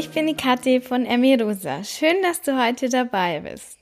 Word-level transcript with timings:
ich 0.00 0.08
bin 0.08 0.26
die 0.26 0.34
Kathi 0.34 0.80
von 0.80 1.04
Emirosa. 1.04 1.84
Schön, 1.84 2.22
dass 2.22 2.40
du 2.40 2.58
heute 2.58 2.88
dabei 2.88 3.40
bist. 3.40 3.76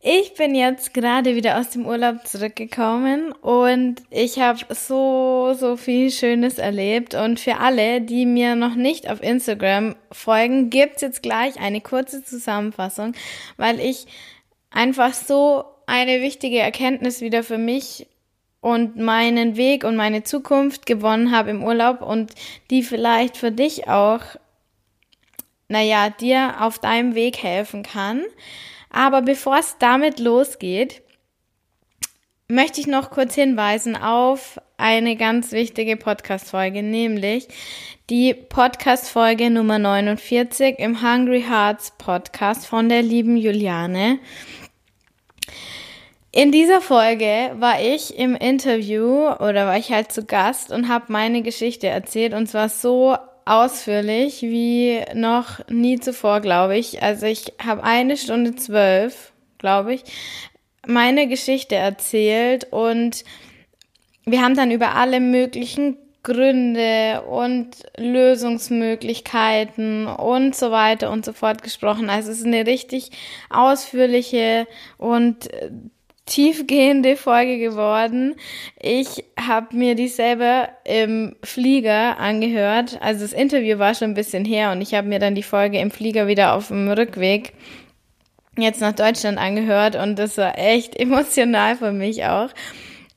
Ich 0.00 0.32
bin 0.32 0.54
jetzt 0.54 0.94
gerade 0.94 1.36
wieder 1.36 1.60
aus 1.60 1.68
dem 1.68 1.84
Urlaub 1.84 2.26
zurückgekommen 2.26 3.32
und 3.32 3.96
ich 4.08 4.38
habe 4.38 4.60
so, 4.74 5.52
so 5.52 5.76
viel 5.76 6.10
Schönes 6.10 6.56
erlebt. 6.56 7.14
Und 7.14 7.38
für 7.38 7.58
alle, 7.58 8.00
die 8.00 8.24
mir 8.24 8.56
noch 8.56 8.76
nicht 8.76 9.10
auf 9.10 9.22
Instagram 9.22 9.96
folgen, 10.10 10.70
gibt's 10.70 11.02
jetzt 11.02 11.22
gleich 11.22 11.60
eine 11.60 11.82
kurze 11.82 12.24
Zusammenfassung, 12.24 13.12
weil 13.58 13.78
ich 13.78 14.06
einfach 14.70 15.12
so 15.12 15.64
eine 15.84 16.22
wichtige 16.22 16.60
Erkenntnis 16.60 17.20
wieder 17.20 17.42
für 17.42 17.58
mich 17.58 18.06
und 18.62 18.96
meinen 18.96 19.58
Weg 19.58 19.84
und 19.84 19.96
meine 19.96 20.22
Zukunft 20.22 20.86
gewonnen 20.86 21.30
habe 21.30 21.50
im 21.50 21.62
Urlaub 21.62 22.00
und 22.00 22.32
die 22.70 22.82
vielleicht 22.82 23.36
für 23.36 23.52
dich 23.52 23.86
auch, 23.86 24.22
naja, 25.68 26.10
dir 26.10 26.56
auf 26.60 26.78
deinem 26.78 27.14
Weg 27.14 27.42
helfen 27.42 27.82
kann. 27.82 28.22
Aber 28.90 29.22
bevor 29.22 29.58
es 29.58 29.76
damit 29.78 30.20
losgeht, 30.20 31.02
möchte 32.48 32.80
ich 32.80 32.86
noch 32.86 33.10
kurz 33.10 33.34
hinweisen 33.34 33.96
auf 33.96 34.60
eine 34.76 35.16
ganz 35.16 35.52
wichtige 35.52 35.96
Podcast-Folge, 35.96 36.82
nämlich 36.82 37.48
die 38.08 38.34
Podcast-Folge 38.34 39.50
Nummer 39.50 39.78
49 39.78 40.78
im 40.78 41.02
Hungry 41.02 41.42
Hearts 41.42 41.92
Podcast 41.98 42.66
von 42.66 42.88
der 42.88 43.02
lieben 43.02 43.36
Juliane. 43.36 44.20
In 46.30 46.52
dieser 46.52 46.82
Folge 46.82 47.52
war 47.54 47.80
ich 47.80 48.16
im 48.16 48.36
Interview 48.36 49.26
oder 49.26 49.66
war 49.66 49.78
ich 49.78 49.90
halt 49.90 50.12
zu 50.12 50.24
Gast 50.24 50.70
und 50.70 50.88
habe 50.88 51.06
meine 51.08 51.42
Geschichte 51.42 51.88
erzählt 51.88 52.34
und 52.34 52.46
zwar 52.46 52.68
so 52.68 53.16
ausführlich 53.46 54.42
wie 54.42 55.00
noch 55.14 55.66
nie 55.68 55.98
zuvor, 55.98 56.40
glaube 56.40 56.76
ich. 56.76 57.02
Also 57.02 57.24
ich 57.26 57.54
habe 57.64 57.82
eine 57.84 58.18
Stunde 58.18 58.56
zwölf, 58.56 59.32
glaube 59.58 59.94
ich, 59.94 60.02
meine 60.86 61.28
Geschichte 61.28 61.76
erzählt 61.76 62.66
und 62.70 63.24
wir 64.24 64.42
haben 64.42 64.56
dann 64.56 64.72
über 64.72 64.96
alle 64.96 65.20
möglichen 65.20 65.96
Gründe 66.24 67.22
und 67.22 67.84
Lösungsmöglichkeiten 67.96 70.08
und 70.08 70.56
so 70.56 70.72
weiter 70.72 71.12
und 71.12 71.24
so 71.24 71.32
fort 71.32 71.62
gesprochen. 71.62 72.10
Also 72.10 72.32
es 72.32 72.40
ist 72.40 72.46
eine 72.46 72.66
richtig 72.66 73.12
ausführliche 73.48 74.66
und 74.98 75.48
tiefgehende 76.26 77.16
Folge 77.16 77.58
geworden. 77.58 78.34
Ich 78.80 79.24
habe 79.40 79.74
mir 79.76 79.94
die 79.94 80.08
selber 80.08 80.68
im 80.84 81.36
Flieger 81.42 82.18
angehört. 82.18 82.98
Also 83.00 83.22
das 83.22 83.32
Interview 83.32 83.78
war 83.78 83.94
schon 83.94 84.10
ein 84.10 84.14
bisschen 84.14 84.44
her 84.44 84.72
und 84.72 84.80
ich 84.80 84.94
habe 84.94 85.08
mir 85.08 85.20
dann 85.20 85.36
die 85.36 85.44
Folge 85.44 85.78
im 85.78 85.90
Flieger 85.90 86.26
wieder 86.26 86.54
auf 86.54 86.68
dem 86.68 86.88
Rückweg 86.90 87.52
jetzt 88.58 88.80
nach 88.80 88.92
Deutschland 88.92 89.38
angehört 89.38 89.96
und 89.96 90.18
das 90.18 90.36
war 90.38 90.58
echt 90.58 90.96
emotional 91.00 91.76
für 91.76 91.92
mich 91.92 92.24
auch, 92.24 92.48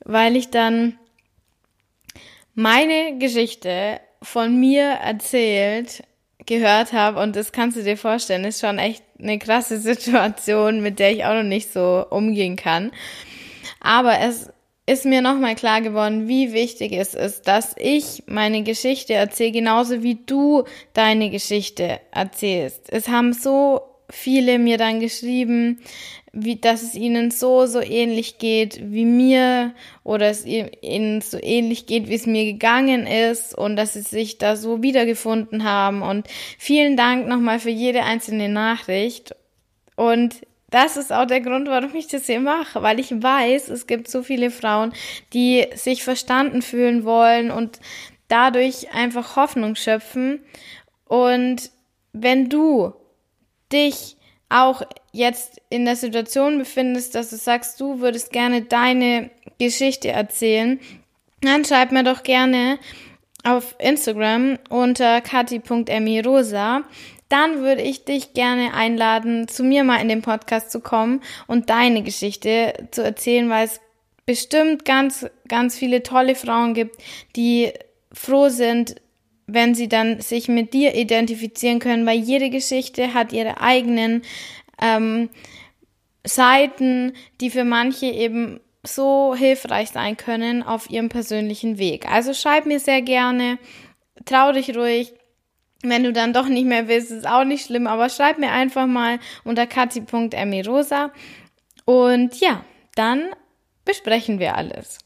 weil 0.06 0.36
ich 0.36 0.50
dann 0.50 0.98
meine 2.54 3.18
Geschichte 3.18 4.00
von 4.22 4.60
mir 4.60 4.84
erzählt 4.84 6.04
gehört 6.50 6.92
habe 6.92 7.22
und 7.22 7.38
das 7.38 7.54
kannst 7.54 7.78
du 7.78 7.84
dir 7.84 7.96
vorstellen, 7.96 8.44
ist 8.44 8.60
schon 8.60 8.80
echt 8.80 9.04
eine 9.18 9.40
krasse 9.40 9.80
Situation, 9.80 10.82
mit 10.82 11.00
der 11.00 11.12
ich 11.12 11.24
auch 11.24 11.36
noch 11.36 11.44
nicht 11.44 11.72
so 11.72 12.06
umgehen 12.10 12.58
kann. 12.58 12.92
Aber 13.80 14.20
es 14.20 14.52
ist 14.86 15.06
mir 15.06 15.22
nochmal 15.22 15.56
klar 15.56 15.82
geworden, 15.82 16.28
wie 16.28 16.52
wichtig 16.52 16.94
es 16.94 17.14
ist, 17.14 17.48
dass 17.48 17.76
ich 17.78 18.24
meine 18.26 18.64
Geschichte 18.64 19.14
erzähle, 19.14 19.52
genauso 19.52 20.02
wie 20.02 20.16
du 20.26 20.64
deine 20.94 21.30
Geschichte 21.30 22.00
erzählst. 22.12 22.92
Es 22.92 23.08
haben 23.08 23.34
so 23.34 23.82
viele 24.10 24.60
mir 24.60 24.78
dann 24.78 25.00
geschrieben, 25.00 25.80
wie, 26.32 26.58
dass 26.58 26.84
es 26.84 26.96
ihnen 26.96 27.32
so, 27.32 27.66
so 27.66 27.82
ähnlich 27.82 28.38
geht 28.38 28.80
wie 28.92 29.06
mir 29.06 29.74
oder 30.04 30.28
es 30.28 30.46
ihnen 30.46 31.22
so 31.22 31.40
ähnlich 31.42 31.86
geht, 31.86 32.08
wie 32.08 32.16
es 32.16 32.28
mir 32.28 32.46
gegangen 32.46 33.08
ist 33.08 33.58
und 33.58 33.76
dass 33.76 33.94
sie 33.94 34.02
sich 34.02 34.38
da 34.38 34.56
so 34.56 34.84
wiedergefunden 34.84 35.64
haben. 35.64 36.02
Und 36.02 36.28
vielen 36.58 36.98
Dank 36.98 37.28
nochmal 37.28 37.60
für 37.60 37.72
jede 37.72 38.04
einzelne 38.04 38.50
Nachricht. 38.50 39.36
Und 39.96 40.42
das 40.70 40.98
ist 40.98 41.12
auch 41.12 41.26
der 41.26 41.42
Grund, 41.42 41.68
warum 41.68 41.96
ich 41.96 42.08
das 42.08 42.28
hier 42.28 42.40
mache, 42.40 42.84
weil 42.84 43.00
ich 43.00 43.12
weiß, 43.12 43.70
es 43.70 43.88
gibt 43.88 44.08
so 44.08 44.22
viele 44.22 44.52
Frauen, 44.52 44.94
die 45.34 45.66
sich 45.74 46.04
verstanden 46.04 46.62
fühlen 46.62 47.06
wollen 47.06 47.50
und 47.50 47.80
dadurch 48.28 48.94
einfach 48.94 49.36
Hoffnung 49.36 49.76
schöpfen. 49.76 50.42
Und 51.06 51.72
wenn 52.14 52.50
du 52.50 52.94
dich 53.72 54.18
auch 54.50 54.82
jetzt 55.12 55.62
in 55.70 55.86
der 55.86 55.96
Situation 55.96 56.58
befindest, 56.58 57.16
dass 57.16 57.30
du 57.30 57.36
sagst, 57.36 57.80
du 57.80 58.00
würdest 58.00 58.32
gerne 58.32 58.64
deine 58.64 59.30
Geschichte 59.60 60.10
erzählen, 60.10 60.80
dann 61.42 61.64
schreib 61.64 61.92
mir 61.92 62.04
doch 62.04 62.24
gerne 62.24 62.80
auf 63.44 63.76
Instagram 63.80 64.58
unter 64.70 65.22
kati.emirosa. 65.22 66.82
Dann 67.30 67.60
würde 67.60 67.84
ich 67.84 68.06
dich 68.06 68.34
gerne 68.34 68.74
einladen, 68.74 69.48
zu 69.48 69.64
mir 69.64 69.84
mal 69.84 70.02
in 70.02 70.10
den 70.10 70.24
Podcast 70.24 70.72
zu 70.72 70.80
kommen 70.80 71.22
und 71.46 71.70
deine 71.70 72.02
Geschichte 72.02 72.88
zu 72.92 73.04
erzählen, 73.04 73.50
weil 73.50 73.66
es 73.66 73.80
bestimmt 74.26 74.84
ganz, 74.84 75.28
ganz 75.48 75.78
viele 75.78 76.02
tolle 76.04 76.36
Frauen 76.36 76.74
gibt, 76.74 76.98
die 77.36 77.72
froh 78.12 78.50
sind, 78.50 78.96
wenn 79.54 79.76
sie 79.76 79.88
dann 79.88 80.22
sich 80.22 80.48
mit 80.48 80.74
dir 80.74 80.96
identifizieren 80.96 81.80
können, 81.80 82.06
weil 82.06 82.20
jede 82.20 82.50
Geschichte 82.50 83.14
hat 83.14 83.34
ihre 83.34 83.62
eigenen 83.62 84.22
ähm, 84.82 85.30
Seiten, 86.26 87.14
die 87.42 87.50
für 87.50 87.64
manche 87.64 88.08
eben 88.08 88.60
so 88.84 89.36
hilfreich 89.36 89.90
sein 89.90 90.18
können 90.18 90.64
auf 90.64 90.90
ihrem 90.90 91.10
persönlichen 91.10 91.78
Weg. 91.78 92.10
Also 92.10 92.34
schreib 92.34 92.66
mir 92.66 92.80
sehr 92.80 93.02
gerne, 93.02 93.58
trau 94.26 94.52
dich 94.52 94.76
ruhig. 94.76 95.14
Wenn 95.82 96.04
du 96.04 96.12
dann 96.12 96.34
doch 96.34 96.48
nicht 96.48 96.66
mehr 96.66 96.90
willst, 96.90 97.10
ist 97.10 97.28
auch 97.28 97.46
nicht 97.46 97.66
schlimm, 97.66 97.88
aber 97.88 98.10
schreib 98.10 98.38
mir 98.38 98.52
einfach 98.52 98.86
mal 98.86 99.20
unter 99.46 99.66
kati.emirosa. 99.66 101.12
Und 101.86 102.40
ja, 102.42 102.66
dann 102.96 103.30
besprechen 103.86 104.40
wir 104.40 104.56
alles. 104.56 105.00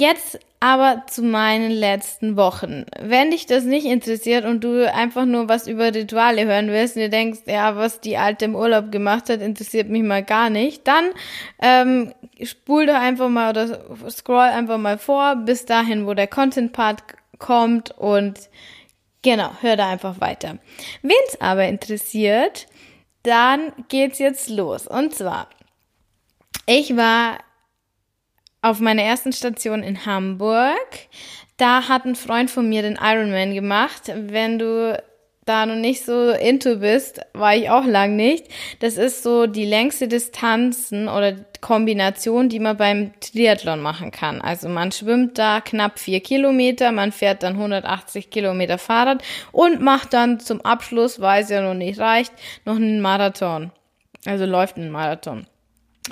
Jetzt 0.00 0.38
aber 0.60 1.02
zu 1.08 1.22
meinen 1.22 1.72
letzten 1.72 2.36
Wochen. 2.36 2.84
Wenn 3.00 3.32
dich 3.32 3.46
das 3.46 3.64
nicht 3.64 3.84
interessiert 3.84 4.44
und 4.44 4.62
du 4.62 4.88
einfach 4.92 5.24
nur 5.24 5.48
was 5.48 5.66
über 5.66 5.92
Rituale 5.92 6.46
hören 6.46 6.68
willst 6.68 6.94
und 6.94 7.02
dir 7.02 7.08
denkst, 7.08 7.40
ja, 7.46 7.74
was 7.74 8.00
die 8.00 8.16
Alte 8.16 8.44
im 8.44 8.54
Urlaub 8.54 8.92
gemacht 8.92 9.28
hat, 9.28 9.40
interessiert 9.40 9.88
mich 9.88 10.04
mal 10.04 10.22
gar 10.22 10.50
nicht, 10.50 10.86
dann 10.86 11.10
ähm, 11.60 12.14
spul 12.40 12.86
doch 12.86 12.94
einfach 12.94 13.28
mal 13.28 13.50
oder 13.50 14.08
scroll 14.08 14.38
einfach 14.38 14.78
mal 14.78 14.98
vor 14.98 15.34
bis 15.34 15.64
dahin, 15.64 16.06
wo 16.06 16.14
der 16.14 16.28
Content-Part 16.28 17.02
kommt 17.40 17.90
und 17.98 18.38
genau, 19.22 19.50
hör 19.62 19.76
da 19.76 19.88
einfach 19.88 20.20
weiter. 20.20 20.58
Wen's 21.02 21.40
aber 21.40 21.64
interessiert, 21.64 22.68
dann 23.24 23.72
geht's 23.88 24.20
jetzt 24.20 24.48
los. 24.48 24.86
Und 24.86 25.12
zwar, 25.12 25.48
ich 26.66 26.96
war 26.96 27.38
auf 28.62 28.80
meiner 28.80 29.02
ersten 29.02 29.32
Station 29.32 29.82
in 29.82 30.06
Hamburg. 30.06 31.08
Da 31.56 31.88
hat 31.88 32.04
ein 32.04 32.14
Freund 32.14 32.50
von 32.50 32.68
mir 32.68 32.82
den 32.82 32.98
Ironman 33.00 33.54
gemacht. 33.54 34.12
Wenn 34.14 34.58
du 34.58 35.00
da 35.48 35.64
noch 35.64 35.76
nicht 35.76 36.04
so 36.04 36.30
into 36.30 36.76
bist, 36.76 37.20
war 37.32 37.56
ich 37.56 37.70
auch 37.70 37.84
lang 37.84 38.16
nicht. 38.16 38.46
Das 38.80 38.96
ist 38.96 39.22
so 39.22 39.46
die 39.46 39.64
längste 39.64 40.06
Distanzen 40.06 41.08
oder 41.08 41.34
Kombination, 41.60 42.48
die 42.48 42.60
man 42.60 42.76
beim 42.76 43.12
Triathlon 43.20 43.80
machen 43.80 44.10
kann. 44.10 44.40
Also 44.40 44.68
man 44.68 44.92
schwimmt 44.92 45.38
da 45.38 45.60
knapp 45.60 45.98
vier 45.98 46.20
Kilometer, 46.20 46.92
man 46.92 47.12
fährt 47.12 47.42
dann 47.42 47.54
180 47.54 48.30
Kilometer 48.30 48.78
Fahrrad 48.78 49.22
und 49.50 49.80
macht 49.80 50.12
dann 50.12 50.38
zum 50.38 50.60
Abschluss, 50.60 51.20
weil 51.20 51.42
es 51.42 51.50
ja 51.50 51.62
noch 51.62 51.74
nicht 51.74 51.98
reicht, 51.98 52.32
noch 52.64 52.76
einen 52.76 53.00
Marathon. 53.00 53.72
Also 54.26 54.44
läuft 54.44 54.76
einen 54.76 54.90
Marathon. 54.90 55.46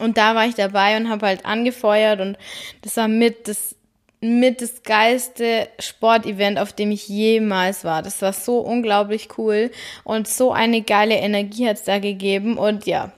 Und 0.00 0.18
da 0.18 0.34
war 0.34 0.46
ich 0.46 0.54
dabei 0.54 0.96
und 0.96 1.08
habe 1.08 1.26
halt 1.26 1.44
angefeuert 1.44 2.20
und 2.20 2.38
das 2.82 2.96
war 2.96 3.08
mit 3.08 3.48
das 3.48 3.76
mit 4.20 4.62
das 4.62 4.82
geilste 4.82 5.68
Sportevent, 5.78 6.58
auf 6.58 6.72
dem 6.72 6.90
ich 6.90 7.06
jemals 7.08 7.84
war. 7.84 8.02
Das 8.02 8.22
war 8.22 8.32
so 8.32 8.58
unglaublich 8.58 9.28
cool 9.38 9.70
und 10.04 10.26
so 10.26 10.52
eine 10.52 10.82
geile 10.82 11.16
Energie 11.16 11.68
hat's 11.68 11.84
da 11.84 11.98
gegeben 11.98 12.58
und 12.58 12.86
ja. 12.86 13.12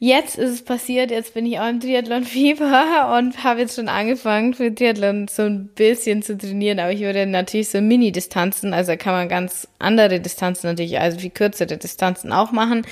Jetzt 0.00 0.38
ist 0.38 0.50
es 0.50 0.62
passiert, 0.62 1.10
jetzt 1.10 1.34
bin 1.34 1.44
ich 1.44 1.58
auch 1.58 1.68
im 1.68 1.80
Triathlon-Fieber 1.80 3.16
und 3.18 3.42
habe 3.42 3.60
jetzt 3.60 3.74
schon 3.74 3.88
angefangen 3.88 4.54
für 4.54 4.72
Triathlon 4.72 5.26
so 5.26 5.42
ein 5.42 5.70
bisschen 5.74 6.22
zu 6.22 6.38
trainieren, 6.38 6.78
aber 6.78 6.92
ich 6.92 7.00
würde 7.00 7.26
natürlich 7.26 7.70
so 7.70 7.80
Mini-Distanzen, 7.80 8.72
also 8.72 8.96
kann 8.96 9.14
man 9.14 9.28
ganz 9.28 9.66
andere 9.80 10.20
Distanzen 10.20 10.68
natürlich, 10.68 11.00
also 11.00 11.18
viel 11.18 11.30
kürzere 11.30 11.76
Distanzen 11.76 12.32
auch 12.32 12.52
machen 12.52 12.86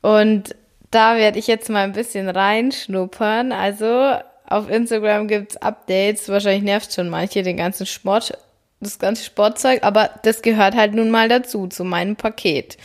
und 0.00 0.54
da 0.90 1.16
werde 1.16 1.38
ich 1.38 1.46
jetzt 1.46 1.68
mal 1.68 1.84
ein 1.84 1.92
bisschen 1.92 2.28
reinschnuppern. 2.28 3.52
Also 3.52 4.16
auf 4.46 4.70
Instagram 4.70 5.28
gibt's 5.28 5.56
Updates. 5.56 6.28
Wahrscheinlich 6.28 6.62
nervt 6.62 6.92
schon 6.92 7.08
manche 7.08 7.42
den 7.42 7.56
ganzen 7.56 7.86
Sport 7.86 8.36
das 8.80 8.98
ganze 8.98 9.24
Sportzeug, 9.24 9.82
aber 9.82 10.10
das 10.22 10.42
gehört 10.42 10.76
halt 10.76 10.94
nun 10.94 11.10
mal 11.10 11.28
dazu, 11.28 11.66
zu 11.66 11.84
meinem 11.84 12.16
Paket. 12.16 12.76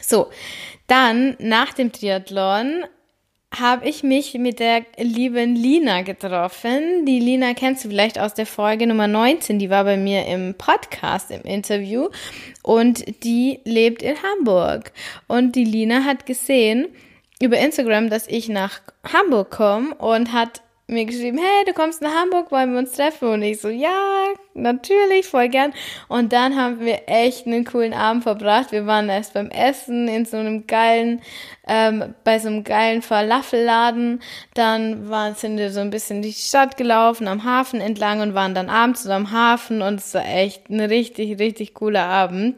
So, 0.00 0.30
dann 0.86 1.36
nach 1.38 1.72
dem 1.72 1.92
Triathlon 1.92 2.84
habe 3.58 3.88
ich 3.88 4.02
mich 4.02 4.34
mit 4.34 4.60
der 4.60 4.84
lieben 4.96 5.56
Lina 5.56 6.02
getroffen. 6.02 7.04
Die 7.04 7.18
Lina 7.18 7.54
kennst 7.54 7.84
du 7.84 7.88
vielleicht 7.88 8.18
aus 8.18 8.34
der 8.34 8.46
Folge 8.46 8.86
Nummer 8.86 9.08
19, 9.08 9.58
die 9.58 9.70
war 9.70 9.84
bei 9.84 9.96
mir 9.96 10.26
im 10.26 10.54
Podcast, 10.54 11.30
im 11.30 11.42
Interview 11.42 12.08
und 12.62 13.04
die 13.24 13.60
lebt 13.64 14.02
in 14.02 14.14
Hamburg. 14.22 14.92
Und 15.26 15.56
die 15.56 15.64
Lina 15.64 16.04
hat 16.04 16.26
gesehen 16.26 16.86
über 17.42 17.58
Instagram, 17.58 18.08
dass 18.08 18.28
ich 18.28 18.48
nach 18.48 18.80
Hamburg 19.12 19.50
komme 19.50 19.94
und 19.96 20.32
hat 20.32 20.62
mir 20.90 21.04
geschrieben, 21.04 21.38
hey, 21.38 21.64
du 21.64 21.72
kommst 21.72 22.02
nach 22.02 22.14
Hamburg, 22.14 22.50
wollen 22.50 22.72
wir 22.72 22.80
uns 22.80 22.92
treffen? 22.92 23.28
Und 23.28 23.42
ich 23.42 23.60
so, 23.60 23.68
ja, 23.68 24.26
natürlich, 24.54 25.26
voll 25.26 25.48
gern. 25.48 25.72
Und 26.08 26.32
dann 26.32 26.56
haben 26.56 26.80
wir 26.80 27.02
echt 27.06 27.46
einen 27.46 27.64
coolen 27.64 27.94
Abend 27.94 28.24
verbracht. 28.24 28.72
Wir 28.72 28.86
waren 28.86 29.08
erst 29.08 29.34
beim 29.34 29.50
Essen 29.50 30.08
in 30.08 30.24
so 30.24 30.36
einem 30.36 30.66
geilen, 30.66 31.22
ähm, 31.66 32.14
bei 32.24 32.38
so 32.38 32.48
einem 32.48 32.64
geilen 32.64 33.02
Falafelladen. 33.02 34.20
Dann 34.54 35.08
waren, 35.08 35.34
sind 35.34 35.58
wir 35.58 35.70
so 35.70 35.80
ein 35.80 35.90
bisschen 35.90 36.22
die 36.22 36.32
Stadt 36.32 36.76
gelaufen, 36.76 37.28
am 37.28 37.44
Hafen 37.44 37.80
entlang 37.80 38.20
und 38.20 38.34
waren 38.34 38.54
dann 38.54 38.68
abends 38.68 39.04
so 39.04 39.12
am 39.12 39.30
Hafen 39.30 39.82
und 39.82 40.00
es 40.00 40.12
war 40.14 40.26
echt 40.26 40.68
ein 40.68 40.80
richtig, 40.80 41.38
richtig 41.38 41.74
cooler 41.74 42.04
Abend. 42.04 42.56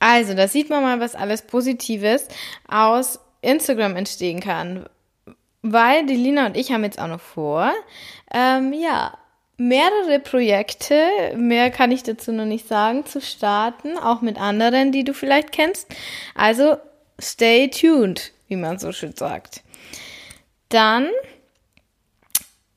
Also, 0.00 0.34
da 0.34 0.46
sieht 0.46 0.70
man 0.70 0.82
mal, 0.82 1.00
was 1.00 1.14
alles 1.16 1.42
Positives 1.42 2.28
aus 2.68 3.18
Instagram 3.40 3.96
entstehen 3.96 4.40
kann 4.40 4.84
weil 5.62 6.06
die 6.06 6.16
Lina 6.16 6.46
und 6.46 6.56
ich 6.56 6.72
haben 6.72 6.84
jetzt 6.84 7.00
auch 7.00 7.08
noch 7.08 7.20
vor, 7.20 7.72
ähm, 8.32 8.72
ja, 8.72 9.16
mehrere 9.56 10.20
Projekte, 10.20 11.34
mehr 11.36 11.70
kann 11.70 11.90
ich 11.90 12.04
dazu 12.04 12.32
noch 12.32 12.44
nicht 12.44 12.68
sagen, 12.68 13.04
zu 13.04 13.20
starten, 13.20 13.98
auch 13.98 14.20
mit 14.20 14.40
anderen, 14.40 14.92
die 14.92 15.04
du 15.04 15.12
vielleicht 15.12 15.52
kennst. 15.52 15.88
Also 16.34 16.76
stay 17.20 17.68
tuned, 17.68 18.32
wie 18.46 18.56
man 18.56 18.78
so 18.78 18.92
schön 18.92 19.16
sagt. 19.16 19.62
Dann 20.68 21.08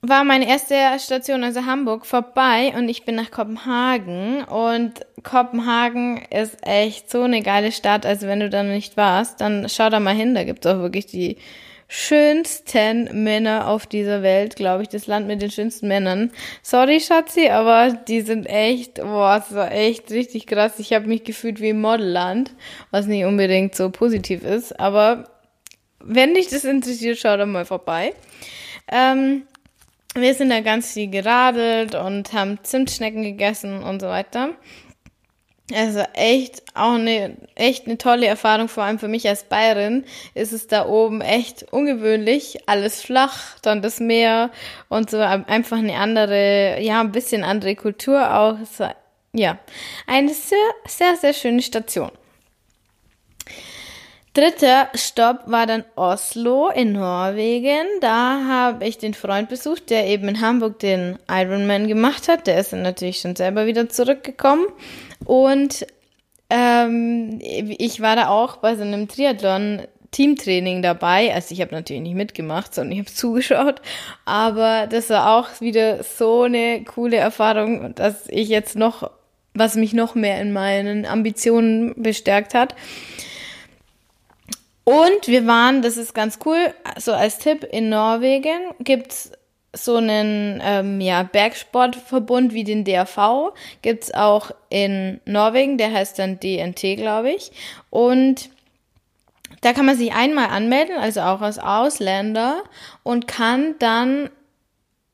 war 0.02 0.24
meine 0.24 0.48
erste 0.48 0.76
Station, 0.98 1.44
also 1.44 1.66
Hamburg, 1.66 2.08
vorbei 2.08 2.74
und 2.76 2.90
ich 2.90 3.06
bin 3.06 3.16
nach 3.16 3.30
Kopenhagen. 3.30 4.44
Und 4.46 5.06
Kopenhagen 5.24 6.24
ist 6.32 6.66
echt 6.66 7.12
so 7.12 7.22
eine 7.22 7.44
geile 7.44 7.72
Stadt. 7.72 8.08
Also 8.08 8.26
wenn 8.26 8.40
du 8.40 8.50
da 8.50 8.64
noch 8.64 8.74
nicht 8.74 8.98
warst, 8.98 9.42
dann 9.42 9.70
schau 9.70 9.90
da 9.90 10.00
mal 10.00 10.16
hin. 10.16 10.34
Da 10.34 10.44
gibt's 10.44 10.66
auch 10.66 10.80
wirklich 10.80 11.06
die 11.06 11.38
schönsten 11.94 13.22
Männer 13.22 13.68
auf 13.68 13.86
dieser 13.86 14.24
Welt, 14.24 14.56
glaube 14.56 14.84
ich, 14.84 14.88
das 14.88 15.08
Land 15.08 15.28
mit 15.28 15.42
den 15.42 15.52
schönsten 15.52 15.90
Männern. 15.90 16.32
Sorry, 16.62 17.02
Schatzi, 17.02 17.50
aber 17.50 17.92
die 17.92 18.22
sind 18.22 18.46
echt, 18.46 18.96
boah, 18.96 19.44
das 19.46 19.54
war 19.54 19.74
echt 19.74 20.10
richtig 20.10 20.48
krass. 20.48 20.80
Ich 20.80 20.94
habe 20.94 21.08
mich 21.08 21.26
gefühlt 21.26 21.60
wie 21.60 21.72
im 21.72 21.82
Modelland, 21.82 22.52
was 22.92 23.08
nicht 23.08 23.26
unbedingt 23.26 23.76
so 23.76 23.90
positiv 23.90 24.46
ist, 24.46 24.80
aber 24.80 25.26
wenn 26.00 26.34
dich 26.34 26.48
das 26.48 26.64
interessiert, 26.64 27.18
schau 27.18 27.36
da 27.36 27.46
mal 27.46 27.66
vorbei. 27.66 28.14
Ähm, 28.90 29.42
wir 30.16 30.34
sind 30.34 30.50
da 30.50 30.62
ganz 30.62 30.94
viel 30.94 31.10
geradelt 31.10 31.94
und 31.94 32.32
haben 32.32 32.58
Zimtschnecken 32.64 33.22
gegessen 33.22 33.84
und 33.84 34.00
so 34.00 34.08
weiter. 34.08 34.52
Also 35.74 36.04
echt 36.14 36.64
auch 36.74 36.94
eine 36.94 37.36
echt 37.56 37.86
eine 37.86 37.98
tolle 37.98 38.28
Erfahrung, 38.28 38.68
vor 38.68 38.84
allem 38.84 39.00
für 39.00 39.08
mich 39.08 39.28
als 39.28 39.44
Bayerin 39.44 40.06
ist 40.34 40.54
es 40.54 40.68
da 40.68 40.88
oben 40.88 41.22
echt 41.22 41.72
ungewöhnlich, 41.72 42.60
alles 42.68 43.02
flach, 43.02 43.58
dann 43.62 43.82
das 43.82 44.00
Meer 44.00 44.52
und 44.90 45.10
so 45.10 45.20
einfach 45.20 45.78
eine 45.78 45.96
andere, 45.96 46.80
ja 46.82 47.02
ein 47.02 47.12
bisschen 47.12 47.44
andere 47.44 47.76
Kultur 47.76 48.36
auch. 48.36 48.58
ja, 49.34 49.60
eine 50.08 50.34
sehr 50.34 50.58
sehr 50.88 51.16
sehr 51.16 51.34
schöne 51.34 51.62
Station. 51.62 52.12
Dritter 54.34 54.88
Stopp 54.94 55.42
war 55.48 55.66
dann 55.66 55.84
Oslo 55.98 56.70
in 56.70 56.94
Norwegen. 56.94 57.86
Da 58.00 58.46
habe 58.48 58.88
ich 58.88 58.98
den 58.98 59.14
Freund 59.14 59.50
besucht, 59.50 59.90
der 59.90 60.08
eben 60.08 60.30
in 60.30 60.40
Hamburg 60.40 60.80
den 60.80 61.20
Ironman 61.30 61.90
gemacht 61.90 62.30
hat. 62.30 62.48
Der 62.48 62.58
ist 62.58 62.72
dann 62.72 62.82
natürlich 62.82 63.20
schon 63.20 63.36
selber 63.36 63.66
wieder 63.66 63.90
zurückgekommen. 63.90 64.68
Und 65.26 65.86
ähm, 66.50 67.40
ich 67.42 68.02
war 68.02 68.16
da 68.16 68.28
auch 68.30 68.58
bei 68.58 68.76
so 68.76 68.84
einem 68.84 69.08
Triathlon 69.08 69.84
Teamtraining 70.12 70.82
dabei. 70.82 71.34
Also 71.34 71.54
ich 71.54 71.62
habe 71.62 71.74
natürlich 71.74 72.02
nicht 72.02 72.16
mitgemacht, 72.16 72.76
sondern 72.76 72.92
ich 72.92 73.00
habe 73.00 73.12
zugeschaut. 73.14 73.82
Aber 74.26 74.88
das 74.88 75.10
war 75.10 75.38
auch 75.38 75.62
wieder 75.62 76.04
so 76.04 76.44
eine 76.44 76.84
coole 76.84 77.18
Erfahrung, 77.18 77.96
dass 77.96 78.28
ich 78.28 78.50
jetzt 78.50 78.76
noch, 78.76 79.10
was 79.54 79.76
mich 79.76 79.94
noch 79.94 80.16
mehr 80.16 80.40
in 80.42 80.52
meinen 80.52 81.06
Ambitionen 81.06 81.94
bestärkt 82.02 82.54
hat. 82.54 82.76
Und 84.84 85.28
wir 85.28 85.48
waren, 85.48 85.82
das 85.82 85.96
ist 85.96 86.14
ganz 86.14 86.40
cool, 86.46 86.74
so 86.98 87.14
als 87.14 87.38
Tipp, 87.38 87.64
in 87.64 87.90
Norwegen 87.90 88.60
gibt's 88.80 89.32
so 89.74 89.96
einen 89.96 90.62
ähm, 90.64 91.00
ja, 91.00 91.24
Bergsportverbund 91.24 92.54
wie 92.54 92.64
den 92.64 92.84
DRV. 92.84 93.54
Gibt's 93.82 94.14
auch 94.14 94.52
in 94.70 95.22
Norwegen, 95.26 95.78
der 95.78 95.94
heißt 95.94 96.20
dann 96.20 96.40
DNT, 96.40 96.98
glaube 96.98 97.32
ich. 97.32 97.52
Und 97.90 98.50
da 99.62 99.74
kann 99.74 99.86
man 99.86 99.98
sich 99.98 100.14
einmal 100.14 100.50
anmelden, 100.50 100.98
also 100.98 101.22
auch 101.22 101.42
als 101.42 101.60
Ausländer, 101.60 102.64
und 103.04 103.28
kann 103.28 103.76
dann 103.80 104.30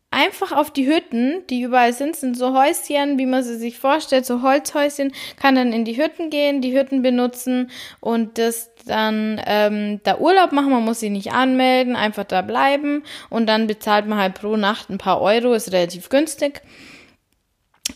einfach 0.09 0.53
auf 0.53 0.71
die 0.71 0.87
Hütten, 0.87 1.43
die 1.49 1.61
überall 1.61 1.93
sind, 1.93 2.15
sind 2.15 2.37
so 2.37 2.57
Häuschen, 2.57 3.19
wie 3.19 3.25
man 3.25 3.43
sie 3.43 3.57
sich 3.57 3.77
vorstellt, 3.77 4.25
so 4.25 4.41
Holzhäuschen, 4.41 5.11
kann 5.39 5.55
dann 5.55 5.73
in 5.73 5.85
die 5.85 6.01
Hütten 6.01 6.29
gehen, 6.29 6.61
die 6.61 6.77
Hütten 6.77 7.01
benutzen 7.01 7.69
und 7.99 8.37
das 8.37 8.71
dann 8.87 9.41
ähm, 9.45 10.01
da 10.03 10.17
Urlaub 10.17 10.51
machen, 10.51 10.71
man 10.71 10.83
muss 10.83 11.01
sich 11.01 11.11
nicht 11.11 11.31
anmelden, 11.31 11.95
einfach 11.95 12.23
da 12.23 12.41
bleiben 12.41 13.03
und 13.29 13.47
dann 13.47 13.67
bezahlt 13.67 14.07
man 14.07 14.17
halt 14.17 14.35
pro 14.35 14.57
Nacht 14.57 14.89
ein 14.89 14.97
paar 14.97 15.21
Euro, 15.21 15.53
ist 15.53 15.71
relativ 15.71 16.09
günstig 16.09 16.61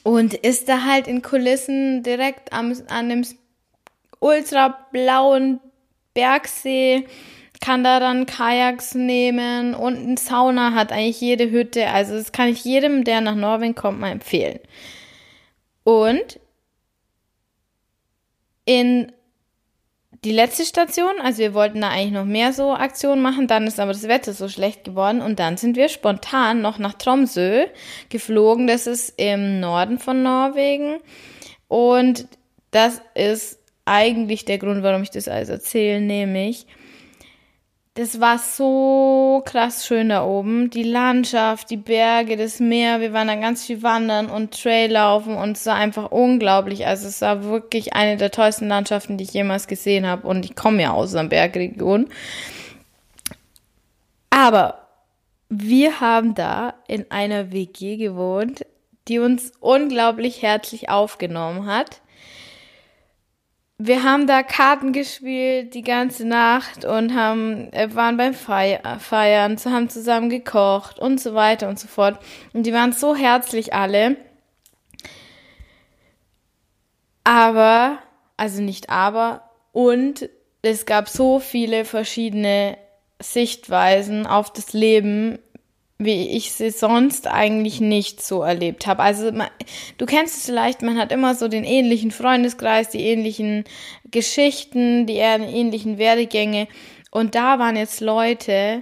und 0.03 0.33
ist 0.33 0.69
da 0.69 0.83
halt 0.85 1.07
in 1.07 1.21
Kulissen 1.21 2.03
direkt 2.03 2.53
am, 2.53 2.75
an 2.89 3.09
dem 3.09 3.25
ultra 4.19 4.77
blauen 4.91 5.59
Bergsee 6.13 7.07
kann 7.61 7.83
da 7.83 7.99
dann 7.99 8.25
Kajaks 8.25 8.95
nehmen 8.95 9.75
und 9.75 9.95
ein 9.95 10.17
Sauna 10.17 10.73
hat 10.73 10.91
eigentlich 10.91 11.21
jede 11.21 11.51
Hütte. 11.51 11.87
Also 11.87 12.15
das 12.15 12.31
kann 12.31 12.49
ich 12.49 12.65
jedem, 12.65 13.03
der 13.03 13.21
nach 13.21 13.35
Norwegen 13.35 13.75
kommt, 13.75 13.99
mal 13.99 14.11
empfehlen. 14.11 14.59
Und 15.83 16.39
in 18.65 19.11
die 20.23 20.31
letzte 20.31 20.65
Station, 20.65 21.19
also 21.23 21.39
wir 21.39 21.55
wollten 21.55 21.81
da 21.81 21.89
eigentlich 21.89 22.11
noch 22.11 22.25
mehr 22.25 22.53
so 22.53 22.73
Aktionen 22.73 23.23
machen, 23.23 23.47
dann 23.47 23.65
ist 23.65 23.79
aber 23.79 23.91
das 23.91 24.07
Wetter 24.07 24.33
so 24.33 24.47
schlecht 24.49 24.83
geworden 24.83 25.19
und 25.21 25.39
dann 25.39 25.57
sind 25.57 25.75
wir 25.75 25.89
spontan 25.89 26.61
noch 26.61 26.77
nach 26.77 26.93
Tromsø 26.93 27.65
geflogen. 28.09 28.67
Das 28.67 28.85
ist 28.85 29.13
im 29.17 29.59
Norden 29.59 29.97
von 29.97 30.21
Norwegen 30.21 30.99
und 31.67 32.27
das 32.69 33.01
ist 33.15 33.59
eigentlich 33.85 34.45
der 34.45 34.59
Grund, 34.59 34.83
warum 34.83 35.01
ich 35.01 35.09
das 35.09 35.27
alles 35.27 35.49
erzähle, 35.49 36.01
nämlich 36.01 36.67
das 37.93 38.21
war 38.21 38.39
so 38.39 39.43
krass 39.45 39.85
schön 39.85 40.09
da 40.09 40.23
oben. 40.23 40.69
Die 40.69 40.83
Landschaft, 40.83 41.69
die 41.69 41.77
Berge, 41.77 42.37
das 42.37 42.61
Meer. 42.61 43.01
Wir 43.01 43.11
waren 43.11 43.27
da 43.27 43.35
ganz 43.35 43.65
viel 43.65 43.83
wandern 43.83 44.29
und 44.29 44.61
Traillaufen 44.61 45.35
und 45.35 45.57
es 45.57 45.65
war 45.65 45.75
einfach 45.75 46.09
unglaublich. 46.09 46.87
Also 46.87 47.07
es 47.09 47.19
war 47.19 47.43
wirklich 47.43 47.93
eine 47.93 48.15
der 48.15 48.31
tollsten 48.31 48.69
Landschaften, 48.69 49.17
die 49.17 49.25
ich 49.25 49.33
jemals 49.33 49.67
gesehen 49.67 50.07
habe. 50.07 50.25
Und 50.25 50.45
ich 50.45 50.55
komme 50.55 50.81
ja 50.81 50.91
aus 50.91 51.13
einer 51.13 51.27
Bergregion. 51.27 52.07
Aber 54.29 54.87
wir 55.49 55.99
haben 55.99 56.33
da 56.33 56.75
in 56.87 57.11
einer 57.11 57.51
WG 57.51 57.97
gewohnt, 57.97 58.65
die 59.09 59.19
uns 59.19 59.51
unglaublich 59.59 60.41
herzlich 60.41 60.87
aufgenommen 60.87 61.65
hat 61.65 62.01
wir 63.83 64.03
haben 64.03 64.27
da 64.27 64.43
Karten 64.43 64.93
gespielt 64.93 65.73
die 65.73 65.81
ganze 65.81 66.27
Nacht 66.27 66.85
und 66.85 67.15
haben, 67.15 67.73
äh, 67.73 67.93
waren 67.95 68.15
beim 68.15 68.33
Feiern, 68.33 69.57
haben 69.65 69.89
zusammen 69.89 70.29
gekocht 70.29 70.99
und 70.99 71.19
so 71.19 71.33
weiter 71.33 71.67
und 71.67 71.79
so 71.79 71.87
fort. 71.87 72.19
Und 72.53 72.63
die 72.67 72.73
waren 72.73 72.93
so 72.93 73.15
herzlich 73.15 73.73
alle. 73.73 74.17
Aber, 77.23 77.97
also 78.37 78.61
nicht 78.61 78.89
aber, 78.89 79.49
und 79.71 80.29
es 80.61 80.85
gab 80.85 81.09
so 81.09 81.39
viele 81.39 81.85
verschiedene 81.85 82.77
Sichtweisen 83.19 84.27
auf 84.27 84.53
das 84.53 84.73
Leben 84.73 85.39
wie 86.05 86.29
ich 86.29 86.51
sie 86.51 86.71
sonst 86.71 87.27
eigentlich 87.27 87.79
nicht 87.79 88.23
so 88.23 88.41
erlebt 88.41 88.87
habe. 88.87 89.03
Also 89.03 89.31
man, 89.31 89.49
du 89.97 90.05
kennst 90.05 90.37
es 90.37 90.45
vielleicht, 90.45 90.81
man 90.81 90.97
hat 90.97 91.11
immer 91.11 91.35
so 91.35 91.47
den 91.47 91.63
ähnlichen 91.63 92.11
Freundeskreis, 92.11 92.89
die 92.89 93.05
ähnlichen 93.05 93.65
Geschichten, 94.09 95.05
die 95.05 95.17
ähnlichen 95.17 95.97
Werdegänge. 95.97 96.67
Und 97.11 97.35
da 97.35 97.59
waren 97.59 97.75
jetzt 97.75 98.01
Leute 98.01 98.81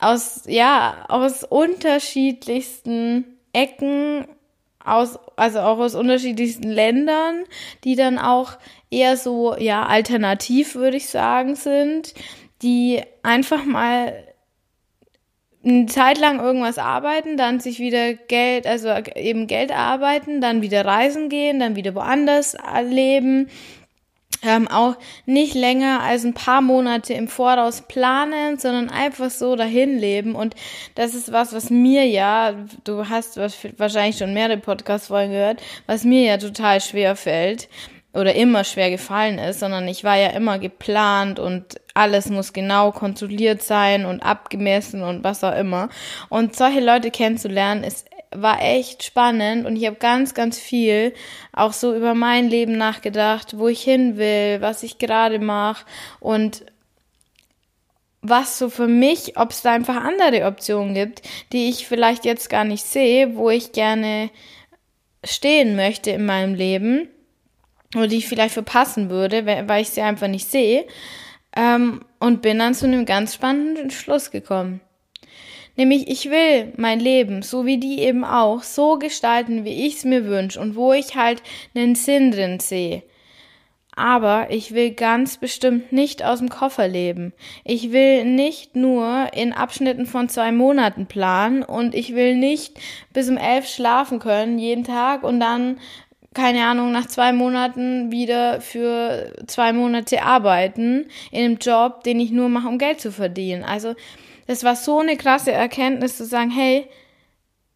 aus, 0.00 0.42
ja, 0.46 1.06
aus 1.08 1.44
unterschiedlichsten 1.44 3.38
Ecken 3.52 4.26
aus, 4.84 5.18
also 5.36 5.60
auch 5.60 5.78
aus 5.78 5.94
unterschiedlichsten 5.94 6.68
Ländern, 6.68 7.44
die 7.84 7.94
dann 7.94 8.18
auch 8.18 8.58
eher 8.90 9.16
so, 9.16 9.56
ja, 9.56 9.86
alternativ, 9.86 10.74
würde 10.74 10.96
ich 10.96 11.08
sagen, 11.08 11.54
sind, 11.54 12.14
die 12.62 13.00
einfach 13.22 13.64
mal 13.64 14.31
eine 15.64 15.86
Zeit 15.86 16.18
lang 16.18 16.40
irgendwas 16.40 16.78
arbeiten, 16.78 17.36
dann 17.36 17.60
sich 17.60 17.78
wieder 17.78 18.14
Geld, 18.14 18.66
also 18.66 18.88
eben 19.14 19.46
Geld 19.46 19.70
arbeiten, 19.70 20.40
dann 20.40 20.62
wieder 20.62 20.84
reisen 20.84 21.28
gehen, 21.28 21.60
dann 21.60 21.76
wieder 21.76 21.94
woanders 21.94 22.56
leben, 22.88 23.48
ähm, 24.44 24.66
auch 24.66 24.96
nicht 25.24 25.54
länger 25.54 26.00
als 26.02 26.24
ein 26.24 26.34
paar 26.34 26.62
Monate 26.62 27.14
im 27.14 27.28
Voraus 27.28 27.82
planen, 27.82 28.58
sondern 28.58 28.90
einfach 28.90 29.30
so 29.30 29.54
dahin 29.54 29.98
leben. 29.98 30.34
Und 30.34 30.56
das 30.96 31.14
ist 31.14 31.30
was, 31.30 31.52
was 31.52 31.70
mir 31.70 32.06
ja, 32.06 32.54
du 32.82 33.08
hast 33.08 33.38
wahrscheinlich 33.78 34.18
schon 34.18 34.34
mehrere 34.34 34.58
Podcast-Folgen 34.58 35.32
gehört, 35.32 35.62
was 35.86 36.02
mir 36.02 36.22
ja 36.22 36.38
total 36.38 36.80
schwer 36.80 37.14
fällt 37.14 37.68
oder 38.14 38.34
immer 38.34 38.64
schwer 38.64 38.90
gefallen 38.90 39.38
ist, 39.38 39.60
sondern 39.60 39.88
ich 39.88 40.04
war 40.04 40.16
ja 40.16 40.28
immer 40.28 40.58
geplant 40.58 41.38
und 41.38 41.80
alles 41.94 42.28
muss 42.28 42.52
genau 42.52 42.92
kontrolliert 42.92 43.62
sein 43.62 44.04
und 44.04 44.22
abgemessen 44.22 45.02
und 45.02 45.24
was 45.24 45.42
auch 45.44 45.56
immer. 45.56 45.88
Und 46.28 46.56
solche 46.56 46.80
Leute 46.80 47.10
kennenzulernen 47.10 47.84
ist 47.84 48.06
war 48.34 48.62
echt 48.62 49.02
spannend 49.02 49.66
und 49.66 49.76
ich 49.76 49.86
habe 49.86 49.96
ganz, 49.96 50.34
ganz 50.34 50.58
viel 50.58 51.12
auch 51.52 51.72
so 51.72 51.94
über 51.94 52.14
mein 52.14 52.48
Leben 52.48 52.78
nachgedacht, 52.78 53.58
wo 53.58 53.68
ich 53.68 53.82
hin 53.82 54.16
will, 54.16 54.60
was 54.60 54.82
ich 54.82 54.98
gerade 54.98 55.38
mache 55.38 55.84
und 56.18 56.64
was 58.22 58.58
so 58.58 58.70
für 58.70 58.86
mich, 58.86 59.36
ob 59.36 59.50
es 59.50 59.62
da 59.62 59.72
einfach 59.72 59.96
andere 59.96 60.46
Optionen 60.46 60.94
gibt, 60.94 61.22
die 61.52 61.68
ich 61.68 61.86
vielleicht 61.86 62.24
jetzt 62.24 62.48
gar 62.48 62.64
nicht 62.64 62.84
sehe, 62.84 63.36
wo 63.36 63.50
ich 63.50 63.72
gerne 63.72 64.30
stehen 65.24 65.76
möchte 65.76 66.12
in 66.12 66.24
meinem 66.24 66.54
Leben 66.54 67.08
oder 67.94 68.06
die 68.06 68.16
ich 68.16 68.28
vielleicht 68.28 68.54
verpassen 68.54 69.10
würde, 69.10 69.46
weil 69.46 69.82
ich 69.82 69.90
sie 69.90 70.00
einfach 70.00 70.28
nicht 70.28 70.50
sehe. 70.50 70.86
Ähm, 71.54 72.00
und 72.18 72.40
bin 72.40 72.58
dann 72.58 72.74
zu 72.74 72.86
einem 72.86 73.04
ganz 73.04 73.34
spannenden 73.34 73.90
Schluss 73.90 74.30
gekommen. 74.30 74.80
Nämlich, 75.76 76.08
ich 76.08 76.30
will 76.30 76.72
mein 76.76 77.00
Leben, 77.00 77.42
so 77.42 77.64
wie 77.64 77.78
die 77.78 78.00
eben 78.00 78.24
auch, 78.24 78.62
so 78.62 78.98
gestalten, 78.98 79.64
wie 79.64 79.86
ich 79.86 79.96
es 79.96 80.04
mir 80.04 80.26
wünsche 80.26 80.60
und 80.60 80.76
wo 80.76 80.92
ich 80.92 81.16
halt 81.16 81.42
einen 81.74 81.94
Sinn 81.94 82.30
drin 82.30 82.60
sehe. 82.60 83.02
Aber 83.94 84.46
ich 84.50 84.72
will 84.72 84.92
ganz 84.92 85.36
bestimmt 85.36 85.92
nicht 85.92 86.24
aus 86.24 86.38
dem 86.38 86.48
Koffer 86.48 86.88
leben. 86.88 87.34
Ich 87.64 87.92
will 87.92 88.24
nicht 88.24 88.74
nur 88.74 89.28
in 89.34 89.52
Abschnitten 89.52 90.06
von 90.06 90.30
zwei 90.30 90.50
Monaten 90.50 91.06
planen 91.06 91.62
und 91.62 91.94
ich 91.94 92.14
will 92.14 92.36
nicht 92.36 92.78
bis 93.12 93.28
um 93.28 93.36
elf 93.36 93.66
schlafen 93.66 94.18
können 94.18 94.58
jeden 94.58 94.84
Tag 94.84 95.22
und 95.22 95.40
dann 95.40 95.78
keine 96.34 96.66
Ahnung, 96.66 96.92
nach 96.92 97.06
zwei 97.06 97.32
Monaten 97.32 98.10
wieder 98.10 98.60
für 98.60 99.32
zwei 99.46 99.72
Monate 99.72 100.22
arbeiten 100.22 101.06
in 101.30 101.44
einem 101.44 101.58
Job, 101.58 102.04
den 102.04 102.20
ich 102.20 102.30
nur 102.30 102.48
mache, 102.48 102.68
um 102.68 102.78
Geld 102.78 103.00
zu 103.00 103.12
verdienen. 103.12 103.64
Also, 103.64 103.94
das 104.46 104.64
war 104.64 104.76
so 104.76 104.98
eine 104.98 105.16
krasse 105.16 105.52
Erkenntnis 105.52 106.16
zu 106.16 106.24
sagen, 106.24 106.50
hey, 106.50 106.88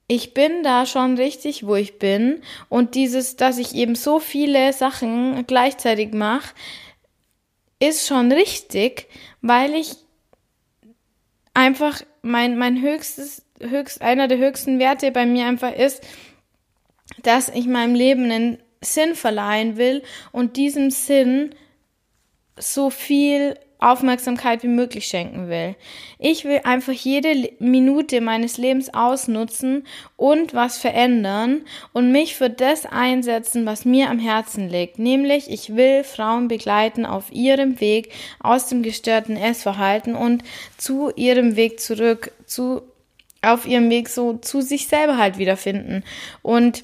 ich 0.08 0.34
bin 0.34 0.62
da 0.62 0.86
schon 0.86 1.16
richtig, 1.16 1.66
wo 1.66 1.74
ich 1.74 1.98
bin. 1.98 2.40
Und 2.68 2.94
dieses, 2.94 3.36
dass 3.36 3.58
ich 3.58 3.74
eben 3.74 3.94
so 3.94 4.20
viele 4.20 4.72
Sachen 4.72 5.44
gleichzeitig 5.46 6.12
mache, 6.12 6.54
ist 7.78 8.06
schon 8.06 8.32
richtig, 8.32 9.08
weil 9.42 9.74
ich 9.74 9.96
einfach 11.54 12.02
mein, 12.22 12.56
mein 12.56 12.80
höchstes, 12.80 13.42
höchst, 13.60 14.00
einer 14.00 14.28
der 14.28 14.38
höchsten 14.38 14.78
Werte 14.78 15.10
bei 15.10 15.26
mir 15.26 15.46
einfach 15.46 15.72
ist, 15.72 16.02
dass 17.22 17.48
ich 17.48 17.66
meinem 17.66 17.94
Leben 17.94 18.30
einen 18.30 18.58
Sinn 18.80 19.14
verleihen 19.14 19.76
will 19.76 20.02
und 20.32 20.56
diesem 20.56 20.90
Sinn 20.90 21.54
so 22.58 22.90
viel 22.90 23.56
Aufmerksamkeit 23.78 24.62
wie 24.62 24.68
möglich 24.68 25.06
schenken 25.06 25.48
will. 25.48 25.76
Ich 26.18 26.44
will 26.44 26.60
einfach 26.64 26.94
jede 26.94 27.50
Minute 27.58 28.22
meines 28.22 28.56
Lebens 28.56 28.92
ausnutzen 28.94 29.86
und 30.16 30.54
was 30.54 30.78
verändern 30.78 31.62
und 31.92 32.10
mich 32.10 32.36
für 32.36 32.48
das 32.48 32.86
einsetzen, 32.86 33.66
was 33.66 33.84
mir 33.84 34.08
am 34.08 34.18
Herzen 34.18 34.70
liegt. 34.70 34.98
Nämlich, 34.98 35.50
ich 35.50 35.76
will 35.76 36.04
Frauen 36.04 36.48
begleiten 36.48 37.04
auf 37.04 37.30
ihrem 37.30 37.78
Weg 37.80 38.12
aus 38.40 38.68
dem 38.68 38.82
gestörten 38.82 39.36
Essverhalten 39.36 40.14
und 40.14 40.42
zu 40.78 41.12
ihrem 41.14 41.56
Weg 41.56 41.78
zurück, 41.78 42.32
zu, 42.46 42.80
auf 43.42 43.66
ihrem 43.66 43.90
Weg 43.90 44.08
so 44.08 44.34
zu 44.38 44.62
sich 44.62 44.88
selber 44.88 45.18
halt 45.18 45.36
wiederfinden. 45.36 46.02
Und 46.40 46.82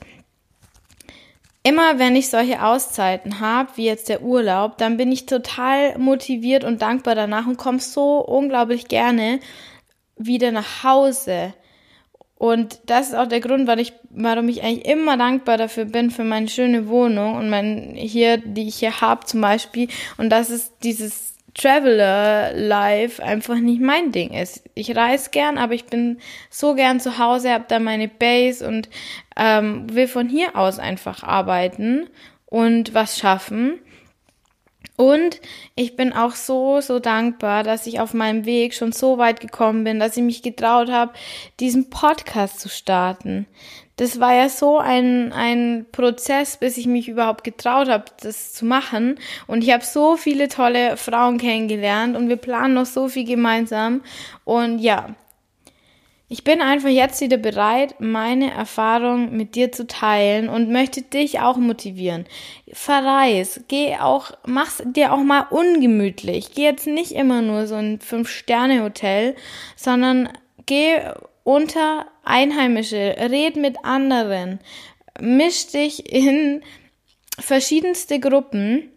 Immer 1.64 1.98
wenn 2.00 2.16
ich 2.16 2.28
solche 2.28 2.64
Auszeiten 2.64 3.38
habe, 3.38 3.70
wie 3.76 3.84
jetzt 3.84 4.08
der 4.08 4.22
Urlaub, 4.22 4.78
dann 4.78 4.96
bin 4.96 5.12
ich 5.12 5.26
total 5.26 5.96
motiviert 5.96 6.64
und 6.64 6.82
dankbar 6.82 7.14
danach 7.14 7.46
und 7.46 7.56
komme 7.56 7.78
so 7.78 8.18
unglaublich 8.18 8.88
gerne 8.88 9.38
wieder 10.16 10.50
nach 10.50 10.82
Hause. 10.82 11.54
Und 12.34 12.80
das 12.86 13.10
ist 13.10 13.14
auch 13.14 13.28
der 13.28 13.38
Grund, 13.38 13.68
weil 13.68 13.78
ich, 13.78 13.92
warum 14.10 14.48
ich 14.48 14.64
eigentlich 14.64 14.86
immer 14.86 15.16
dankbar 15.16 15.56
dafür 15.56 15.84
bin, 15.84 16.10
für 16.10 16.24
meine 16.24 16.48
schöne 16.48 16.88
Wohnung 16.88 17.36
und 17.36 17.48
mein, 17.48 17.92
hier, 17.94 18.38
die 18.38 18.66
ich 18.66 18.76
hier 18.76 19.00
habe 19.00 19.24
zum 19.26 19.40
Beispiel. 19.40 19.86
Und 20.16 20.30
das 20.30 20.50
ist 20.50 20.72
dieses 20.82 21.31
Traveler 21.54 22.52
Life 22.54 23.22
einfach 23.22 23.56
nicht 23.56 23.80
mein 23.80 24.10
Ding 24.10 24.32
ist. 24.32 24.64
Ich 24.74 24.96
reise 24.96 25.30
gern, 25.30 25.58
aber 25.58 25.74
ich 25.74 25.84
bin 25.84 26.18
so 26.50 26.74
gern 26.74 26.98
zu 26.98 27.18
Hause, 27.18 27.52
habe 27.52 27.66
da 27.68 27.78
meine 27.78 28.08
Base 28.08 28.66
und 28.66 28.88
ähm, 29.36 29.92
will 29.94 30.08
von 30.08 30.28
hier 30.28 30.56
aus 30.56 30.78
einfach 30.78 31.22
arbeiten 31.22 32.08
und 32.46 32.94
was 32.94 33.18
schaffen. 33.18 33.78
Und 34.96 35.40
ich 35.74 35.96
bin 35.96 36.12
auch 36.12 36.34
so, 36.34 36.80
so 36.80 36.98
dankbar, 36.98 37.64
dass 37.64 37.86
ich 37.86 38.00
auf 38.00 38.14
meinem 38.14 38.44
Weg 38.44 38.74
schon 38.74 38.92
so 38.92 39.18
weit 39.18 39.40
gekommen 39.40 39.84
bin, 39.84 39.98
dass 39.98 40.16
ich 40.16 40.22
mich 40.22 40.42
getraut 40.42 40.90
habe, 40.90 41.12
diesen 41.60 41.90
Podcast 41.90 42.60
zu 42.60 42.68
starten 42.68 43.46
das 44.02 44.18
war 44.18 44.34
ja 44.34 44.48
so 44.48 44.78
ein, 44.78 45.32
ein 45.32 45.86
Prozess, 45.92 46.56
bis 46.56 46.76
ich 46.76 46.88
mich 46.88 47.08
überhaupt 47.08 47.44
getraut 47.44 47.88
habe, 47.88 48.06
das 48.20 48.52
zu 48.52 48.64
machen. 48.64 49.14
Und 49.46 49.62
ich 49.62 49.72
habe 49.72 49.84
so 49.84 50.16
viele 50.16 50.48
tolle 50.48 50.96
Frauen 50.96 51.38
kennengelernt 51.38 52.16
und 52.16 52.28
wir 52.28 52.36
planen 52.36 52.74
noch 52.74 52.86
so 52.86 53.06
viel 53.06 53.24
gemeinsam. 53.24 54.02
Und 54.42 54.80
ja, 54.80 55.14
ich 56.28 56.42
bin 56.42 56.60
einfach 56.60 56.88
jetzt 56.88 57.20
wieder 57.20 57.36
bereit, 57.36 57.94
meine 58.00 58.50
Erfahrung 58.50 59.36
mit 59.36 59.54
dir 59.54 59.70
zu 59.70 59.86
teilen 59.86 60.48
und 60.48 60.72
möchte 60.72 61.02
dich 61.02 61.38
auch 61.38 61.56
motivieren. 61.58 62.26
Verreis, 62.72 63.60
geh 63.68 63.98
auch, 63.98 64.32
mach's 64.44 64.82
dir 64.84 65.12
auch 65.12 65.22
mal 65.22 65.46
ungemütlich. 65.50 66.50
Geh 66.56 66.64
jetzt 66.64 66.88
nicht 66.88 67.12
immer 67.12 67.40
nur 67.40 67.68
so 67.68 67.76
ein 67.76 68.00
Fünf-Sterne-Hotel, 68.00 69.36
sondern 69.76 70.28
geh 70.66 70.98
unter 71.44 72.06
Einheimische, 72.24 73.16
red 73.18 73.56
mit 73.56 73.84
anderen, 73.84 74.60
misch 75.20 75.68
dich 75.68 76.12
in 76.12 76.62
verschiedenste 77.38 78.20
Gruppen, 78.20 78.90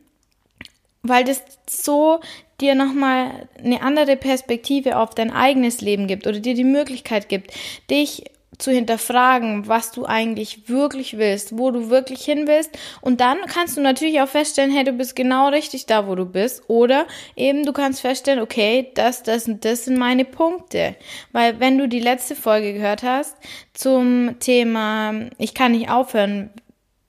weil 1.01 1.23
das 1.23 1.41
so 1.69 2.19
dir 2.61 2.75
nochmal 2.75 3.49
eine 3.57 3.81
andere 3.81 4.15
Perspektive 4.15 4.97
auf 4.97 5.13
dein 5.13 5.31
eigenes 5.31 5.81
Leben 5.81 6.07
gibt 6.07 6.25
oder 6.27 6.39
dir 6.39 6.53
die 6.53 6.63
Möglichkeit 6.63 7.29
gibt, 7.29 7.51
dich 7.89 8.25
zu 8.57 8.71
hinterfragen, 8.71 9.67
was 9.67 9.91
du 9.91 10.05
eigentlich 10.05 10.69
wirklich 10.69 11.17
willst, 11.17 11.57
wo 11.57 11.71
du 11.71 11.89
wirklich 11.89 12.24
hin 12.24 12.47
willst. 12.47 12.77
Und 13.01 13.21
dann 13.21 13.38
kannst 13.47 13.77
du 13.77 13.81
natürlich 13.81 14.21
auch 14.21 14.27
feststellen, 14.27 14.71
hey, 14.71 14.83
du 14.83 14.93
bist 14.93 15.15
genau 15.15 15.50
richtig 15.50 15.85
da, 15.85 16.07
wo 16.07 16.15
du 16.15 16.25
bist. 16.25 16.63
Oder 16.67 17.07
eben 17.35 17.65
du 17.65 17.74
kannst 17.74 18.01
feststellen, 18.01 18.41
okay, 18.41 18.91
das, 18.95 19.24
das 19.24 19.47
und 19.47 19.65
das 19.65 19.85
sind 19.85 19.97
meine 19.97 20.25
Punkte. 20.25 20.95
Weil 21.31 21.59
wenn 21.59 21.77
du 21.77 21.88
die 21.88 22.00
letzte 22.00 22.35
Folge 22.35 22.74
gehört 22.74 23.03
hast 23.03 23.35
zum 23.74 24.39
Thema, 24.39 25.13
ich 25.38 25.53
kann 25.53 25.71
nicht 25.71 25.89
aufhören 25.89 26.51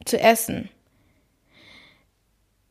zu 0.05 0.19
essen. 0.19 0.69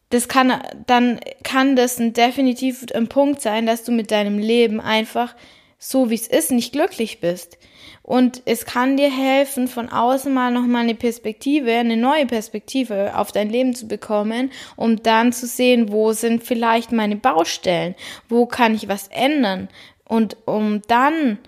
Das 0.09 0.27
kann, 0.27 0.61
dann 0.85 1.19
kann 1.43 1.75
das 1.75 1.99
ein 1.99 2.13
definitiv 2.13 2.85
ein 2.93 3.07
Punkt 3.07 3.41
sein, 3.41 3.65
dass 3.65 3.83
du 3.83 3.91
mit 3.91 4.11
deinem 4.11 4.37
Leben 4.37 4.79
einfach 4.79 5.35
so 5.77 6.09
wie 6.09 6.15
es 6.15 6.27
ist 6.27 6.51
nicht 6.51 6.71
glücklich 6.71 7.19
bist. 7.19 7.57
Und 8.01 8.43
es 8.45 8.65
kann 8.65 8.97
dir 8.97 9.11
helfen, 9.11 9.67
von 9.67 9.89
außen 9.89 10.31
mal 10.31 10.51
nochmal 10.51 10.83
eine 10.83 10.95
Perspektive, 10.95 11.71
eine 11.71 11.97
neue 11.97 12.27
Perspektive 12.27 13.17
auf 13.17 13.31
dein 13.31 13.49
Leben 13.49 13.73
zu 13.73 13.87
bekommen, 13.87 14.51
um 14.75 15.01
dann 15.01 15.33
zu 15.33 15.47
sehen, 15.47 15.91
wo 15.91 16.13
sind 16.13 16.43
vielleicht 16.43 16.91
meine 16.91 17.15
Baustellen, 17.15 17.95
wo 18.29 18.45
kann 18.45 18.75
ich 18.75 18.87
was 18.87 19.07
ändern 19.07 19.69
und 20.07 20.37
um 20.45 20.81
dann 20.87 21.39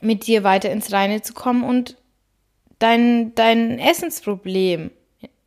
mit 0.00 0.26
dir 0.26 0.44
weiter 0.44 0.70
ins 0.70 0.92
Reine 0.92 1.22
zu 1.22 1.34
kommen 1.34 1.64
und 1.64 1.96
dein, 2.78 3.34
dein 3.34 3.78
Essensproblem, 3.78 4.90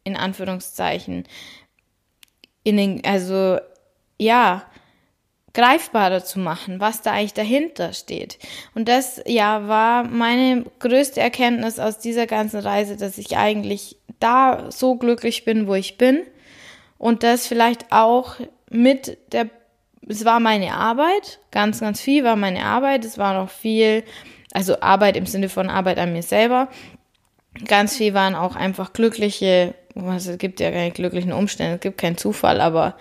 in 0.03 0.17
Anführungszeichen, 0.17 1.25
in 2.63 2.77
den, 2.77 3.05
also, 3.05 3.59
ja, 4.17 4.65
greifbarer 5.53 6.23
zu 6.23 6.39
machen, 6.39 6.79
was 6.79 7.01
da 7.01 7.11
eigentlich 7.11 7.33
dahinter 7.33 7.93
steht. 7.93 8.39
Und 8.73 8.87
das, 8.87 9.21
ja, 9.25 9.67
war 9.67 10.03
meine 10.03 10.65
größte 10.79 11.19
Erkenntnis 11.19 11.79
aus 11.79 11.99
dieser 11.99 12.27
ganzen 12.27 12.59
Reise, 12.59 12.95
dass 12.95 13.17
ich 13.17 13.37
eigentlich 13.37 13.97
da 14.19 14.71
so 14.71 14.95
glücklich 14.95 15.43
bin, 15.45 15.67
wo 15.67 15.75
ich 15.75 15.97
bin. 15.97 16.21
Und 16.97 17.23
das 17.23 17.47
vielleicht 17.47 17.91
auch 17.91 18.35
mit 18.69 19.17
der, 19.33 19.49
es 20.07 20.23
war 20.23 20.39
meine 20.39 20.73
Arbeit, 20.73 21.39
ganz, 21.51 21.79
ganz 21.79 21.99
viel 21.99 22.23
war 22.23 22.35
meine 22.35 22.63
Arbeit, 22.63 23.03
es 23.03 23.17
war 23.17 23.33
noch 23.33 23.49
viel, 23.49 24.03
also 24.53 24.79
Arbeit 24.79 25.17
im 25.17 25.25
Sinne 25.25 25.49
von 25.49 25.69
Arbeit 25.69 25.97
an 25.97 26.13
mir 26.13 26.23
selber. 26.23 26.69
Ganz 27.65 27.97
viel 27.97 28.13
waren 28.13 28.35
auch 28.35 28.55
einfach 28.55 28.93
glückliche, 28.93 29.73
es 30.15 30.37
gibt 30.37 30.61
ja 30.61 30.71
keine 30.71 30.91
glücklichen 30.91 31.33
Umstände, 31.33 31.75
es 31.75 31.81
gibt 31.81 31.97
keinen 31.97 32.17
Zufall, 32.17 32.61
aber 32.61 32.95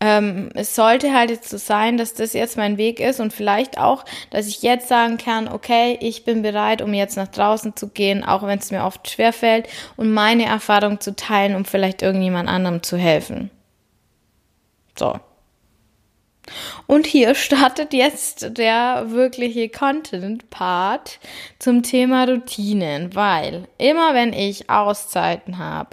ähm, 0.00 0.48
es 0.54 0.74
sollte 0.74 1.12
halt 1.12 1.30
jetzt 1.30 1.50
so 1.50 1.58
sein, 1.58 1.98
dass 1.98 2.14
das 2.14 2.32
jetzt 2.32 2.56
mein 2.56 2.78
Weg 2.78 3.00
ist 3.00 3.20
und 3.20 3.34
vielleicht 3.34 3.76
auch, 3.76 4.04
dass 4.30 4.46
ich 4.46 4.62
jetzt 4.62 4.88
sagen 4.88 5.18
kann, 5.18 5.46
okay, 5.46 5.98
ich 6.00 6.24
bin 6.24 6.40
bereit, 6.40 6.80
um 6.80 6.94
jetzt 6.94 7.16
nach 7.16 7.28
draußen 7.28 7.76
zu 7.76 7.88
gehen, 7.88 8.24
auch 8.24 8.42
wenn 8.42 8.58
es 8.58 8.70
mir 8.70 8.84
oft 8.84 9.10
schwerfällt 9.10 9.68
und 9.96 10.10
meine 10.12 10.46
Erfahrung 10.46 11.00
zu 11.00 11.14
teilen, 11.14 11.54
um 11.54 11.66
vielleicht 11.66 12.00
irgendjemand 12.00 12.48
anderem 12.48 12.82
zu 12.82 12.96
helfen. 12.96 13.50
So. 14.98 15.20
Und 16.86 17.06
hier 17.06 17.34
startet 17.36 17.92
jetzt 17.92 18.56
der 18.56 19.10
wirkliche 19.10 19.68
Content-Part 19.68 21.20
zum 21.58 21.82
Thema 21.82 22.24
Routinen, 22.24 23.14
weil 23.14 23.68
immer 23.76 24.14
wenn 24.14 24.32
ich 24.32 24.70
Auszeiten 24.70 25.58
habe, 25.58 25.90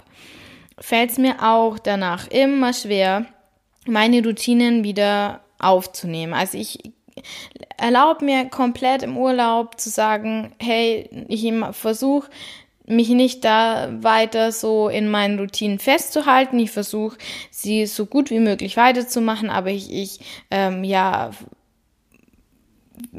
fällt 0.78 1.10
es 1.10 1.18
mir 1.18 1.42
auch 1.42 1.78
danach 1.78 2.28
immer 2.28 2.72
schwer, 2.72 3.26
meine 3.88 4.22
Routinen 4.22 4.84
wieder 4.84 5.40
aufzunehmen. 5.58 6.34
Also 6.34 6.58
ich 6.58 6.78
erlaube 7.76 8.24
mir 8.24 8.46
komplett 8.46 9.02
im 9.02 9.16
Urlaub 9.16 9.80
zu 9.80 9.90
sagen, 9.90 10.52
hey, 10.60 11.08
ich 11.28 11.52
versuche 11.72 12.28
mich 12.86 13.10
nicht 13.10 13.44
da 13.44 13.88
weiter 14.00 14.50
so 14.50 14.88
in 14.88 15.10
meinen 15.10 15.38
Routinen 15.38 15.78
festzuhalten. 15.78 16.58
Ich 16.58 16.70
versuche 16.70 17.18
sie 17.50 17.86
so 17.86 18.06
gut 18.06 18.30
wie 18.30 18.40
möglich 18.40 18.76
weiterzumachen, 18.76 19.50
aber 19.50 19.70
ich, 19.70 19.92
ich 19.92 20.20
ähm, 20.50 20.84
ja 20.84 21.30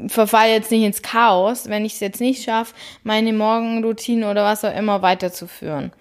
verfalle 0.08 0.52
jetzt 0.52 0.70
nicht 0.70 0.82
ins 0.82 1.02
Chaos, 1.02 1.68
wenn 1.68 1.84
ich 1.84 1.94
es 1.94 2.00
jetzt 2.00 2.20
nicht 2.20 2.42
schaffe, 2.42 2.74
meine 3.02 3.32
Morgenroutine 3.32 4.30
oder 4.30 4.44
was 4.44 4.64
auch 4.64 4.76
immer 4.76 5.02
weiterzuführen. 5.02 5.92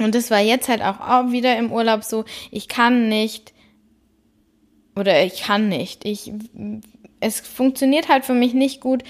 Und 0.00 0.14
das 0.14 0.30
war 0.30 0.40
jetzt 0.40 0.68
halt 0.68 0.82
auch, 0.82 1.30
wieder 1.30 1.56
im 1.56 1.70
Urlaub 1.70 2.04
so, 2.04 2.24
ich 2.50 2.68
kann 2.68 3.08
nicht, 3.08 3.52
oder 4.96 5.22
ich 5.24 5.42
kann 5.42 5.68
nicht, 5.68 6.04
ich, 6.04 6.32
es 7.20 7.40
funktioniert 7.40 8.08
halt 8.08 8.24
für 8.24 8.34
mich 8.34 8.54
nicht 8.54 8.80
gut, 8.80 9.04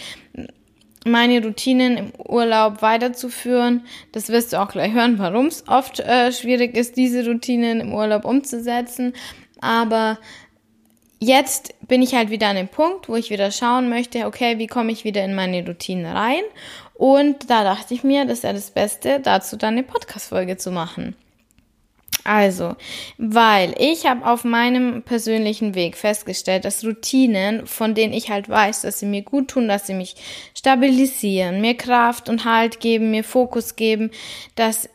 meine 1.04 1.42
Routinen 1.42 1.96
im 1.96 2.12
Urlaub 2.18 2.82
weiterzuführen. 2.82 3.84
Das 4.12 4.28
wirst 4.28 4.52
du 4.52 4.60
auch 4.60 4.68
gleich 4.68 4.92
hören, 4.92 5.18
warum 5.18 5.46
es 5.46 5.66
oft 5.66 6.00
äh, 6.00 6.32
schwierig 6.32 6.76
ist, 6.76 6.96
diese 6.96 7.26
Routinen 7.26 7.80
im 7.80 7.92
Urlaub 7.92 8.24
umzusetzen. 8.24 9.12
Aber 9.60 10.18
jetzt 11.18 11.74
bin 11.88 12.02
ich 12.02 12.14
halt 12.14 12.30
wieder 12.30 12.48
an 12.48 12.56
dem 12.56 12.68
Punkt, 12.68 13.08
wo 13.08 13.16
ich 13.16 13.30
wieder 13.30 13.50
schauen 13.50 13.88
möchte, 13.88 14.26
okay, 14.26 14.58
wie 14.58 14.66
komme 14.66 14.92
ich 14.92 15.04
wieder 15.04 15.24
in 15.24 15.34
meine 15.34 15.66
Routinen 15.66 16.06
rein? 16.06 16.42
Und 17.02 17.50
da 17.50 17.64
dachte 17.64 17.94
ich 17.94 18.04
mir, 18.04 18.26
das 18.26 18.42
ja 18.42 18.52
das 18.52 18.70
Beste, 18.70 19.18
dazu 19.18 19.56
dann 19.56 19.74
eine 19.74 19.82
Podcast-Folge 19.82 20.56
zu 20.56 20.70
machen. 20.70 21.16
Also, 22.22 22.76
weil 23.18 23.74
ich 23.76 24.06
habe 24.06 24.24
auf 24.24 24.44
meinem 24.44 25.02
persönlichen 25.02 25.74
Weg 25.74 25.96
festgestellt, 25.96 26.64
dass 26.64 26.84
Routinen, 26.84 27.66
von 27.66 27.96
denen 27.96 28.12
ich 28.12 28.30
halt 28.30 28.48
weiß, 28.48 28.82
dass 28.82 29.00
sie 29.00 29.06
mir 29.06 29.22
gut 29.22 29.48
tun, 29.48 29.66
dass 29.66 29.88
sie 29.88 29.94
mich 29.94 30.14
stabilisieren, 30.56 31.60
mir 31.60 31.76
Kraft 31.76 32.28
und 32.28 32.44
Halt 32.44 32.78
geben, 32.78 33.10
mir 33.10 33.24
Fokus 33.24 33.74
geben, 33.74 34.12
dass 34.54 34.88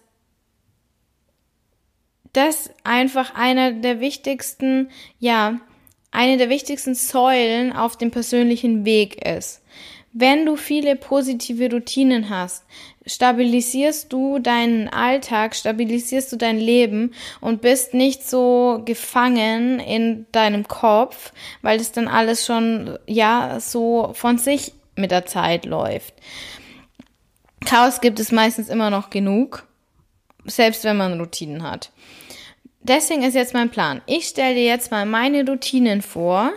das 2.31 2.69
einfach 2.85 3.35
einer 3.35 3.73
der 3.73 3.99
wichtigsten, 3.99 4.91
ja, 5.19 5.59
eine 6.11 6.37
der 6.37 6.47
wichtigsten 6.47 6.95
Säulen 6.95 7.73
auf 7.73 7.97
dem 7.97 8.11
persönlichen 8.11 8.85
Weg 8.85 9.27
ist. 9.27 9.61
Wenn 10.19 10.47
du 10.47 10.55
viele 10.55 10.95
positive 10.95 11.69
Routinen 11.69 12.31
hast, 12.31 12.65
stabilisierst 13.05 14.11
du 14.11 14.39
deinen 14.39 14.87
Alltag, 14.87 15.55
stabilisierst 15.55 16.31
du 16.31 16.37
dein 16.37 16.57
Leben 16.57 17.13
und 17.39 17.61
bist 17.61 17.93
nicht 17.93 18.27
so 18.27 18.81
gefangen 18.83 19.79
in 19.79 20.25
deinem 20.31 20.67
Kopf, 20.67 21.33
weil 21.61 21.79
es 21.79 21.91
dann 21.91 22.07
alles 22.07 22.47
schon, 22.47 22.97
ja, 23.05 23.59
so 23.59 24.09
von 24.15 24.39
sich 24.39 24.73
mit 24.95 25.11
der 25.11 25.27
Zeit 25.27 25.67
läuft. 25.67 26.15
Chaos 27.63 28.01
gibt 28.01 28.19
es 28.19 28.31
meistens 28.31 28.69
immer 28.69 28.89
noch 28.89 29.11
genug, 29.11 29.67
selbst 30.45 30.83
wenn 30.83 30.97
man 30.97 31.19
Routinen 31.19 31.61
hat. 31.61 31.91
Deswegen 32.81 33.21
ist 33.21 33.35
jetzt 33.35 33.53
mein 33.53 33.69
Plan. 33.69 34.01
Ich 34.07 34.25
stelle 34.25 34.55
dir 34.55 34.65
jetzt 34.65 34.89
mal 34.89 35.05
meine 35.05 35.45
Routinen 35.45 36.01
vor 36.01 36.53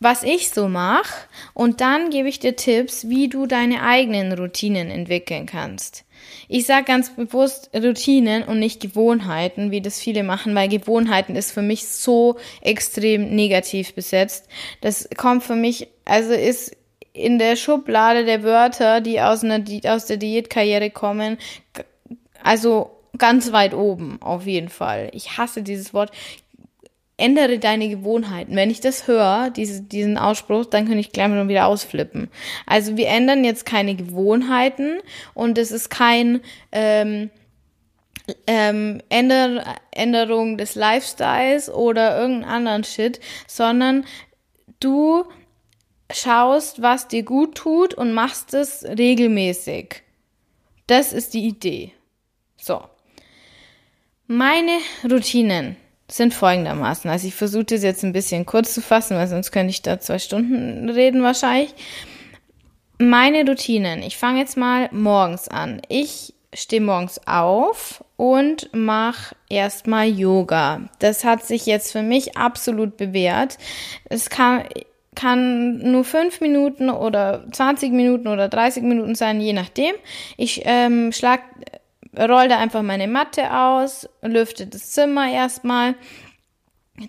was 0.00 0.22
ich 0.22 0.50
so 0.50 0.66
mache 0.66 1.28
und 1.52 1.82
dann 1.82 2.08
gebe 2.08 2.28
ich 2.28 2.38
dir 2.38 2.56
Tipps, 2.56 3.08
wie 3.08 3.28
du 3.28 3.46
deine 3.46 3.82
eigenen 3.82 4.32
Routinen 4.32 4.90
entwickeln 4.90 5.44
kannst. 5.44 6.04
Ich 6.48 6.64
sage 6.64 6.84
ganz 6.84 7.14
bewusst 7.14 7.70
Routinen 7.74 8.42
und 8.44 8.58
nicht 8.58 8.80
Gewohnheiten, 8.80 9.70
wie 9.70 9.82
das 9.82 10.00
viele 10.00 10.22
machen, 10.22 10.54
weil 10.54 10.68
Gewohnheiten 10.68 11.36
ist 11.36 11.52
für 11.52 11.62
mich 11.62 11.86
so 11.86 12.36
extrem 12.62 13.34
negativ 13.34 13.94
besetzt. 13.94 14.48
Das 14.80 15.08
kommt 15.16 15.44
für 15.44 15.54
mich, 15.54 15.88
also 16.06 16.32
ist 16.32 16.76
in 17.12 17.38
der 17.38 17.56
Schublade 17.56 18.24
der 18.24 18.42
Wörter, 18.42 19.02
die 19.02 19.20
aus, 19.20 19.44
einer, 19.44 19.62
aus 19.84 20.06
der 20.06 20.16
Diätkarriere 20.16 20.90
kommen, 20.90 21.36
also 22.42 22.90
ganz 23.18 23.52
weit 23.52 23.74
oben, 23.74 24.20
auf 24.22 24.46
jeden 24.46 24.68
Fall. 24.70 25.10
Ich 25.12 25.36
hasse 25.36 25.62
dieses 25.62 25.92
Wort 25.92 26.10
ändere 27.20 27.58
deine 27.58 27.88
Gewohnheiten. 27.88 28.56
Wenn 28.56 28.70
ich 28.70 28.80
das 28.80 29.06
höre, 29.06 29.50
diese, 29.50 29.82
diesen 29.82 30.18
Ausspruch, 30.18 30.64
dann 30.64 30.88
kann 30.88 30.98
ich 30.98 31.12
gleich 31.12 31.28
mal 31.28 31.48
wieder 31.48 31.66
ausflippen. 31.66 32.28
Also 32.66 32.96
wir 32.96 33.08
ändern 33.08 33.44
jetzt 33.44 33.66
keine 33.66 33.94
Gewohnheiten 33.94 34.98
und 35.34 35.58
es 35.58 35.70
ist 35.70 35.90
kein 35.90 36.40
ähm, 36.72 37.30
ähm, 38.46 39.02
Änder 39.08 39.64
Änderung 39.90 40.56
des 40.56 40.74
Lifestyles 40.74 41.70
oder 41.70 42.18
irgendeinen 42.18 42.50
anderen 42.50 42.84
Shit, 42.84 43.20
sondern 43.46 44.04
du 44.80 45.24
schaust, 46.12 46.82
was 46.82 47.08
dir 47.08 47.22
gut 47.22 47.54
tut 47.54 47.94
und 47.94 48.12
machst 48.12 48.54
es 48.54 48.84
regelmäßig. 48.84 50.02
Das 50.86 51.12
ist 51.12 51.34
die 51.34 51.46
Idee. 51.46 51.92
So. 52.56 52.82
Meine 54.26 54.78
Routinen 55.10 55.76
sind 56.12 56.34
folgendermaßen. 56.34 57.10
Also 57.10 57.26
ich 57.26 57.34
versuche 57.34 57.64
das 57.64 57.82
jetzt 57.82 58.02
ein 58.02 58.12
bisschen 58.12 58.46
kurz 58.46 58.74
zu 58.74 58.80
fassen, 58.80 59.16
weil 59.16 59.28
sonst 59.28 59.52
könnte 59.52 59.70
ich 59.70 59.82
da 59.82 60.00
zwei 60.00 60.18
Stunden 60.18 60.88
reden 60.88 61.22
wahrscheinlich. 61.22 61.74
Meine 62.98 63.46
Routinen. 63.46 64.02
Ich 64.02 64.18
fange 64.18 64.40
jetzt 64.40 64.56
mal 64.56 64.88
morgens 64.92 65.48
an. 65.48 65.80
Ich 65.88 66.34
stehe 66.54 66.82
morgens 66.82 67.20
auf 67.26 68.04
und 68.16 68.68
mache 68.74 69.34
erstmal 69.48 70.08
Yoga. 70.08 70.82
Das 70.98 71.24
hat 71.24 71.44
sich 71.44 71.66
jetzt 71.66 71.92
für 71.92 72.02
mich 72.02 72.36
absolut 72.36 72.96
bewährt. 72.96 73.56
Es 74.04 74.28
kann, 74.30 74.64
kann 75.14 75.78
nur 75.78 76.04
fünf 76.04 76.40
Minuten 76.40 76.90
oder 76.90 77.46
20 77.52 77.92
Minuten 77.92 78.28
oder 78.28 78.48
30 78.48 78.82
Minuten 78.82 79.14
sein, 79.14 79.40
je 79.40 79.52
nachdem. 79.52 79.94
Ich 80.36 80.62
ähm, 80.64 81.12
schlag 81.12 81.40
roll 82.18 82.48
da 82.48 82.58
einfach 82.58 82.82
meine 82.82 83.08
Matte 83.08 83.54
aus, 83.54 84.08
lüfte 84.22 84.66
das 84.66 84.90
Zimmer 84.92 85.30
erstmal. 85.30 85.94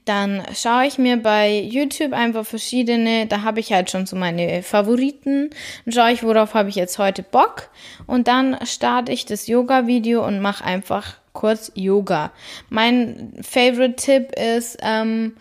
Dann 0.06 0.44
schaue 0.56 0.86
ich 0.86 0.98
mir 0.98 1.18
bei 1.18 1.60
YouTube 1.60 2.14
einfach 2.14 2.46
verschiedene, 2.46 3.28
da 3.28 3.42
habe 3.42 3.60
ich 3.60 3.74
halt 3.74 3.92
schon 3.92 4.06
so 4.06 4.16
meine 4.16 4.64
Favoriten. 4.64 5.50
Dann 5.86 5.94
schaue 5.94 6.12
ich, 6.14 6.24
worauf 6.24 6.54
habe 6.54 6.70
ich 6.70 6.76
jetzt 6.76 6.98
heute 6.98 7.24
Bock. 7.24 7.70
Und 8.08 8.28
dann 8.28 8.58
starte 8.66 9.12
ich 9.12 9.26
das 9.26 9.48
Yoga-Video 9.48 10.26
und 10.26 10.40
mache 10.40 10.64
einfach 10.64 11.18
kurz 11.34 11.72
Yoga. 11.76 12.32
Mein 12.70 13.34
Favorite-Tipp 13.42 14.32
ist 14.40 14.78
ähm, 14.82 15.36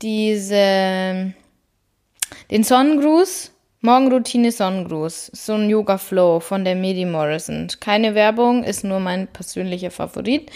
diese, 0.00 1.34
den 2.50 2.64
Sonnengruß 2.64 3.51
Morgenroutine 3.84 4.52
Sonnengruß, 4.52 5.32
so 5.34 5.54
ein 5.54 5.68
Yoga 5.68 5.98
Flow 5.98 6.38
von 6.38 6.64
der 6.64 6.76
Medi 6.76 7.04
Morrison. 7.04 7.66
Keine 7.80 8.14
Werbung, 8.14 8.62
ist 8.62 8.84
nur 8.84 9.00
mein 9.00 9.26
persönlicher 9.26 9.90
Favorit. 9.90 10.52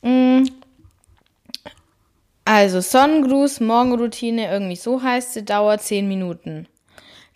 Mm. 0.00 0.44
Also 2.46 2.80
Sonnengruß, 2.80 3.60
Morgenroutine, 3.60 4.50
irgendwie 4.50 4.76
so 4.76 5.02
heißt 5.02 5.34
sie, 5.34 5.44
dauert 5.44 5.82
10 5.82 6.08
Minuten. 6.08 6.66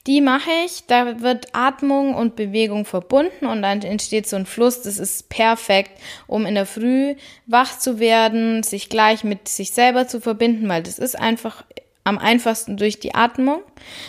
Die 0.07 0.23
mache 0.23 0.51
ich, 0.65 0.87
da 0.87 1.21
wird 1.21 1.49
Atmung 1.53 2.15
und 2.15 2.35
Bewegung 2.35 2.87
verbunden 2.87 3.45
und 3.45 3.61
dann 3.61 3.83
entsteht 3.83 4.27
so 4.27 4.37
ein 4.37 4.47
Fluss, 4.47 4.81
das 4.81 4.99
ist 4.99 5.29
perfekt, 5.29 6.01
um 6.27 6.47
in 6.47 6.55
der 6.55 6.65
Früh 6.65 7.17
wach 7.45 7.79
zu 7.79 7.99
werden, 7.99 8.63
sich 8.63 8.89
gleich 8.89 9.23
mit 9.25 9.49
sich 9.49 9.73
selber 9.73 10.09
zu 10.09 10.23
verbinden, 10.23 10.67
weil 10.71 10.83
das 10.83 10.99
ist 10.99 11.19
einfach 11.19 11.65
am 12.05 12.19
einfachsten 12.19 12.77
durch 12.77 13.01
die 13.01 13.15
Atmung 13.15 13.63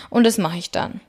und 0.09 0.25
das 0.25 0.37
mache 0.37 0.57
ich 0.57 0.71
dann. 0.71 1.01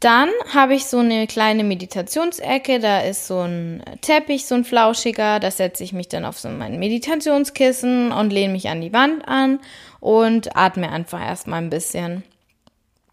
Dann 0.00 0.30
habe 0.52 0.74
ich 0.74 0.86
so 0.86 0.98
eine 0.98 1.28
kleine 1.28 1.62
Meditationsecke, 1.62 2.80
da 2.80 3.02
ist 3.02 3.28
so 3.28 3.38
ein 3.38 3.84
Teppich, 4.00 4.46
so 4.46 4.56
ein 4.56 4.64
flauschiger, 4.64 5.38
da 5.38 5.50
setze 5.52 5.84
ich 5.84 5.92
mich 5.92 6.08
dann 6.08 6.24
auf 6.24 6.40
so 6.40 6.48
mein 6.48 6.80
Meditationskissen 6.80 8.10
und 8.10 8.32
lehne 8.32 8.52
mich 8.52 8.68
an 8.68 8.80
die 8.80 8.92
Wand 8.92 9.26
an 9.28 9.60
und 10.00 10.56
atme 10.56 10.90
einfach 10.90 11.24
erstmal 11.24 11.62
ein 11.62 11.70
bisschen. 11.70 12.24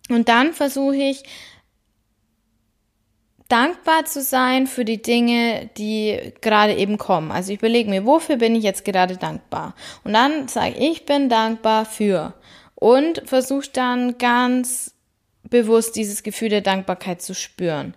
Und 0.10 0.30
dann 0.30 0.54
versuche 0.54 0.96
ich 0.96 1.24
dankbar 3.50 4.06
zu 4.06 4.22
sein 4.22 4.68
für 4.68 4.86
die 4.86 5.02
Dinge, 5.02 5.70
die 5.78 6.34
gerade 6.40 6.76
eben 6.76 6.98
kommen. 6.98 7.32
Also 7.32 7.52
ich 7.52 7.60
überlege 7.60 7.90
mir, 7.90 8.06
wofür 8.06 8.38
bin 8.38 8.56
ich 8.56 8.64
jetzt 8.64 8.86
gerade 8.86 9.18
dankbar? 9.18 9.76
Und 10.04 10.14
dann 10.14 10.48
sage 10.48 10.76
ich, 10.78 10.92
ich 10.92 11.06
bin 11.06 11.28
dankbar 11.28 11.86
für. 11.86 12.34
Und 12.76 13.24
versuche 13.26 13.70
dann 13.74 14.18
ganz 14.18 14.94
bewusst 15.44 15.96
dieses 15.96 16.24
Gefühl 16.24 16.50
der 16.50 16.62
Dankbarkeit 16.62 17.22
zu 17.22 17.34
spüren. 17.36 17.94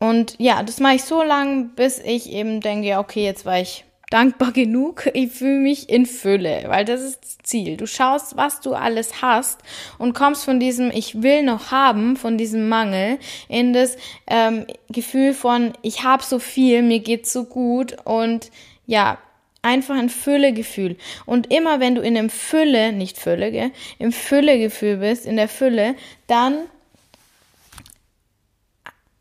Und 0.00 0.34
ja, 0.38 0.62
das 0.62 0.80
mache 0.80 0.94
ich 0.96 1.04
so 1.04 1.22
lange, 1.22 1.70
bis 1.76 1.98
ich 1.98 2.32
eben 2.32 2.60
denke, 2.60 2.98
okay, 2.98 3.24
jetzt 3.24 3.44
war 3.44 3.60
ich 3.60 3.84
dankbar 4.10 4.52
genug, 4.52 5.08
ich 5.12 5.32
fühle 5.32 5.60
mich 5.60 5.88
in 5.88 6.06
Fülle, 6.06 6.64
weil 6.66 6.84
das 6.84 7.02
ist 7.02 7.22
das 7.22 7.38
Ziel. 7.42 7.76
Du 7.76 7.86
schaust, 7.86 8.36
was 8.36 8.60
du 8.60 8.74
alles 8.74 9.22
hast 9.22 9.60
und 9.98 10.14
kommst 10.14 10.44
von 10.44 10.60
diesem 10.60 10.90
Ich 10.90 11.22
will 11.22 11.42
noch 11.42 11.70
haben, 11.70 12.16
von 12.16 12.38
diesem 12.38 12.68
Mangel, 12.68 13.18
in 13.48 13.72
das 13.72 13.96
ähm, 14.26 14.66
Gefühl 14.88 15.34
von 15.34 15.72
Ich 15.82 16.04
habe 16.04 16.22
so 16.22 16.38
viel, 16.38 16.82
mir 16.82 17.00
geht's 17.00 17.32
so 17.32 17.44
gut 17.44 17.96
und 18.04 18.50
ja, 18.86 19.18
einfach 19.62 19.96
ein 19.96 20.08
Füllegefühl. 20.08 20.96
Und 21.26 21.52
immer 21.52 21.80
wenn 21.80 21.94
du 21.94 22.00
in 22.00 22.16
einem 22.16 22.30
Fülle, 22.30 22.92
nicht 22.92 23.18
Fülle, 23.18 23.52
gell, 23.52 23.70
im 23.98 24.12
Füllegefühl 24.12 24.98
bist, 24.98 25.26
in 25.26 25.36
der 25.36 25.48
Fülle, 25.48 25.94
dann 26.26 26.60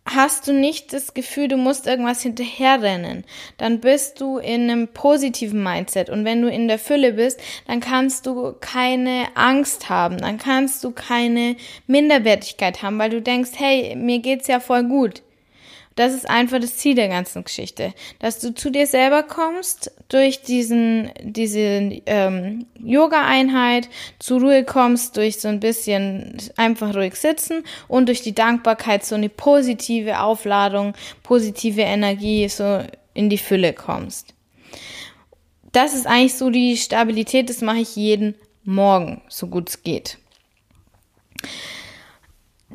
hast 0.08 0.48
du 0.48 0.54
nicht 0.54 0.93
das 0.93 1.13
Gefühl, 1.13 1.48
du 1.48 1.58
musst 1.58 1.88
irgendwas 1.88 2.22
hinterherrennen. 2.22 3.26
Dann 3.58 3.80
bist 3.80 4.22
du 4.22 4.38
in 4.38 4.70
einem 4.70 4.88
positiven 4.88 5.62
Mindset. 5.62 6.10
Und 6.10 6.26
wenn 6.26 6.41
du 6.41 6.50
in 6.50 6.67
der 6.67 6.80
Fülle 6.80 7.13
bist, 7.13 7.39
dann 7.67 7.80
kannst 7.80 8.26
du 8.26 8.54
keine 8.60 9.28
Angst 9.36 9.89
haben. 9.89 10.17
Dann 10.17 10.38
kannst 10.38 10.84
du 10.84 10.91
keine 10.91 11.56
Minderwertigkeit 11.88 12.82
haben, 12.82 13.00
weil 13.00 13.10
du 13.10 13.22
denkst, 13.22 13.52
hey, 13.56 13.96
mir 13.96 14.20
geht's 14.20 14.48
ja 14.48 14.60
voll 14.60 14.84
gut. 14.84 15.22
Das 15.97 16.13
ist 16.13 16.29
einfach 16.29 16.60
das 16.60 16.77
Ziel 16.77 16.93
der 16.93 17.07
ganzen 17.07 17.43
Geschichte, 17.43 17.91
dass 18.19 18.38
du 18.38 18.53
zu 18.53 18.69
dir 18.69 18.86
selber 18.86 19.23
kommst 19.23 19.91
durch 20.10 20.43
diesen 20.43 21.12
diese 21.23 21.60
ähm, 22.05 22.67
Yoga-Einheit, 22.79 23.89
zur 24.19 24.41
Ruhe 24.41 24.63
kommst 24.63 25.17
durch 25.17 25.39
so 25.39 25.47
ein 25.47 25.60
bisschen 25.60 26.38
einfach 26.55 26.93
ruhig 26.95 27.15
sitzen 27.15 27.63
und 27.88 28.05
durch 28.10 28.21
die 28.21 28.36
Dankbarkeit 28.36 29.05
so 29.05 29.15
eine 29.15 29.27
positive 29.27 30.19
Aufladung, 30.19 30.93
positive 31.23 31.81
Energie 31.81 32.47
so 32.47 32.83
in 33.15 33.31
die 33.31 33.39
Fülle 33.39 33.73
kommst. 33.73 34.36
Das 35.71 35.95
ist 35.95 36.05
eigentlich 36.05 36.36
so 36.36 36.51
die 36.51 36.77
Stabilität, 36.77 37.49
das 37.49 37.62
mache 37.62 37.79
ich 37.79 37.95
jeden 37.95 38.36
Morgen, 38.63 39.23
so 39.29 39.47
gut 39.47 39.69
es 39.69 39.81
geht. 39.81 40.19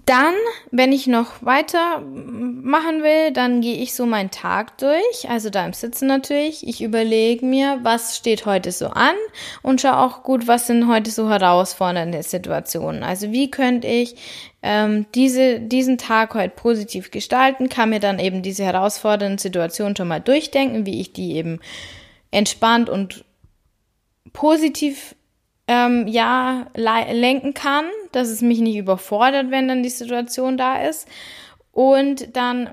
Dann, 0.06 0.32
wenn 0.70 0.90
ich 0.90 1.06
noch 1.06 1.42
weiter 1.42 2.00
machen 2.00 3.02
will, 3.02 3.30
dann 3.30 3.60
gehe 3.60 3.76
ich 3.76 3.94
so 3.94 4.06
meinen 4.06 4.30
Tag 4.30 4.78
durch, 4.78 5.28
also 5.28 5.50
da 5.50 5.66
im 5.66 5.74
Sitzen 5.74 6.06
natürlich. 6.06 6.66
Ich 6.66 6.82
überlege 6.82 7.44
mir, 7.44 7.80
was 7.82 8.16
steht 8.16 8.46
heute 8.46 8.72
so 8.72 8.86
an 8.86 9.14
und 9.60 9.82
schaue 9.82 9.98
auch 9.98 10.22
gut, 10.22 10.48
was 10.48 10.66
sind 10.66 10.88
heute 10.88 11.10
so 11.10 11.28
herausfordernde 11.28 12.22
Situationen. 12.22 13.02
Also 13.02 13.32
wie 13.32 13.50
könnte 13.50 13.86
ich 13.86 14.16
ähm, 14.62 15.04
diese, 15.14 15.60
diesen 15.60 15.98
Tag 15.98 16.32
heute 16.32 16.54
positiv 16.54 17.10
gestalten, 17.10 17.68
kann 17.68 17.90
mir 17.90 18.00
dann 18.00 18.18
eben 18.18 18.40
diese 18.40 18.64
herausfordernden 18.64 19.38
Situationen 19.38 19.94
schon 19.94 20.08
mal 20.08 20.20
durchdenken, 20.20 20.86
wie 20.86 21.02
ich 21.02 21.12
die 21.12 21.36
eben 21.36 21.60
entspannt 22.30 22.88
und 22.88 23.26
positiv 24.32 25.14
ähm, 25.68 26.06
ja 26.08 26.66
lenken 26.74 27.54
kann, 27.54 27.86
dass 28.12 28.28
es 28.28 28.42
mich 28.42 28.60
nicht 28.60 28.76
überfordert, 28.76 29.50
wenn 29.50 29.68
dann 29.68 29.82
die 29.82 29.88
Situation 29.88 30.56
da 30.56 30.82
ist. 30.82 31.08
Und 31.72 32.36
dann 32.36 32.70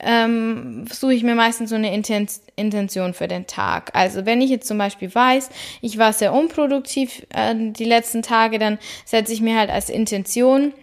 ähm, 0.00 0.84
suche 0.90 1.14
ich 1.14 1.22
mir 1.22 1.34
meistens 1.34 1.70
so 1.70 1.76
eine 1.76 1.94
Intention 1.94 3.14
für 3.14 3.28
den 3.28 3.46
Tag. 3.46 3.90
Also 3.94 4.26
wenn 4.26 4.42
ich 4.42 4.50
jetzt 4.50 4.68
zum 4.68 4.76
Beispiel 4.76 5.14
weiß, 5.14 5.50
ich 5.80 5.98
war 5.98 6.12
sehr 6.12 6.34
unproduktiv 6.34 7.26
äh, 7.30 7.54
die 7.56 7.84
letzten 7.84 8.22
Tage, 8.22 8.58
dann 8.58 8.78
setze 9.04 9.32
ich 9.32 9.40
mir 9.40 9.58
halt 9.58 9.70
als 9.70 9.88
Intention, 9.88 10.74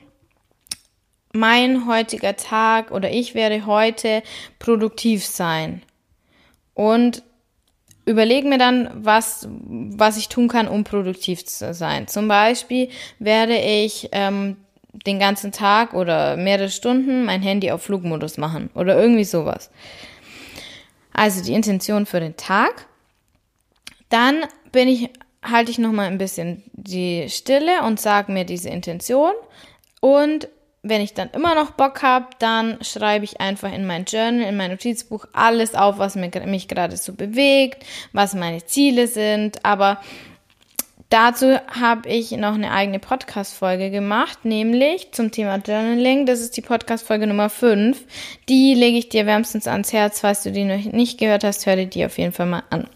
mein 1.34 1.88
heutiger 1.88 2.36
Tag 2.36 2.92
oder 2.92 3.10
ich 3.12 3.36
werde 3.36 3.66
heute 3.66 4.24
produktiv 4.60 5.26
sein. 5.26 5.82
Und 6.74 7.24
überlege 8.06 8.48
mir 8.48 8.58
dann, 8.58 8.90
was, 8.94 9.48
was 9.50 10.18
ich 10.18 10.30
tun 10.30 10.48
kann, 10.48 10.68
um 10.68 10.84
produktiv 10.84 11.46
zu 11.46 11.74
sein. 11.74 12.08
Zum 12.08 12.28
Beispiel 12.28 12.90
werde 13.20 13.58
ich 13.58 14.10
ähm, 14.12 14.58
den 15.06 15.20
ganzen 15.20 15.52
Tag 15.52 15.94
oder 15.94 16.36
mehrere 16.38 16.70
Stunden 16.70 17.26
mein 17.26 17.42
Handy 17.42 17.72
auf 17.72 17.84
Flugmodus 17.84 18.38
machen 18.38 18.70
oder 18.76 19.00
irgendwie 19.00 19.24
sowas. 19.24 19.70
Also 21.14 21.44
die 21.44 21.54
Intention 21.54 22.06
für 22.06 22.20
den 22.20 22.38
Tag. 22.38 22.88
Dann 24.10 24.46
bin 24.72 24.88
ich, 24.88 25.10
halte 25.44 25.72
ich 25.72 25.80
nochmal 25.80 26.08
ein 26.08 26.18
bisschen 26.18 26.64
die 26.74 27.30
Stille 27.30 27.84
und 27.84 28.00
sage 28.00 28.32
mir 28.32 28.46
diese 28.46 28.70
Intention 28.70 29.32
und 30.02 30.50
wenn 30.84 31.02
ich 31.02 31.14
dann 31.14 31.30
immer 31.34 31.54
noch 31.54 31.72
Bock 31.72 32.02
habe, 32.02 32.28
dann 32.40 32.80
schreibe 32.82 33.24
ich 33.24 33.40
einfach 33.40 33.72
in 33.72 33.86
mein 33.86 34.06
Journal, 34.06 34.48
in 34.48 34.58
mein 34.58 34.72
Notizbuch 34.72 35.26
alles 35.32 35.76
auf, 35.76 36.00
was 36.00 36.16
mich 36.16 36.68
gerade 36.68 36.98
so 36.98 37.14
bewegt, 37.14 37.86
was 38.14 38.34
meine 38.34 38.66
Ziele 38.66 39.08
sind. 39.08 39.64
Aber 39.64 40.02
dazu 41.10 41.60
habe 41.68 42.10
ich 42.10 42.32
noch 42.32 42.56
eine 42.56 42.72
eigene 42.72 42.98
Podcast-Folge 42.98 43.92
gemacht, 43.92 44.44
nämlich 44.44 45.12
zum 45.12 45.32
Thema 45.32 45.58
Journaling. 45.58 46.26
Das 46.26 46.40
ist 46.40 46.58
die 46.58 46.62
Podcast-Folge 46.62 47.28
Nummer 47.28 47.50
5. 47.50 48.04
Die 48.50 48.74
lege 48.74 48.98
ich 48.98 49.10
dir 49.10 49.28
wärmstens 49.28 49.68
ans 49.68 49.94
Herz. 49.94 50.22
Falls 50.22 50.42
du 50.42 50.52
die 50.52 50.64
noch 50.64 50.84
nicht 50.92 51.20
gehört 51.20 51.44
hast, 51.44 51.68
hör 51.68 51.76
dir 51.76 51.86
die 51.86 52.06
auf 52.06 52.18
jeden 52.18 52.34
Fall 52.34 52.48
mal 52.48 52.64
an. 52.72 52.88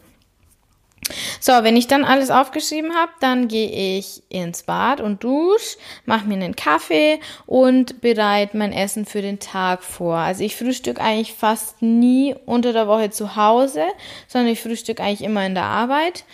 So, 1.39 1.51
wenn 1.61 1.77
ich 1.77 1.87
dann 1.87 2.03
alles 2.03 2.31
aufgeschrieben 2.31 2.95
habe, 2.95 3.11
dann 3.19 3.47
gehe 3.47 3.97
ich 3.97 4.23
ins 4.29 4.63
Bad 4.63 5.01
und 5.01 5.23
dusch, 5.23 5.77
mache 6.05 6.25
mir 6.27 6.35
einen 6.35 6.55
Kaffee 6.55 7.19
und 7.45 8.01
bereite 8.01 8.57
mein 8.57 8.73
Essen 8.73 9.05
für 9.05 9.21
den 9.21 9.39
Tag 9.39 9.83
vor. 9.83 10.17
Also 10.17 10.43
ich 10.43 10.55
frühstück 10.55 10.99
eigentlich 10.99 11.33
fast 11.33 11.81
nie 11.81 12.35
unter 12.45 12.73
der 12.73 12.87
Woche 12.87 13.11
zu 13.11 13.35
Hause, 13.35 13.83
sondern 14.27 14.51
ich 14.51 14.61
frühstück 14.61 14.99
eigentlich 14.99 15.23
immer 15.23 15.45
in 15.45 15.53
der 15.53 15.65
Arbeit 15.65 16.25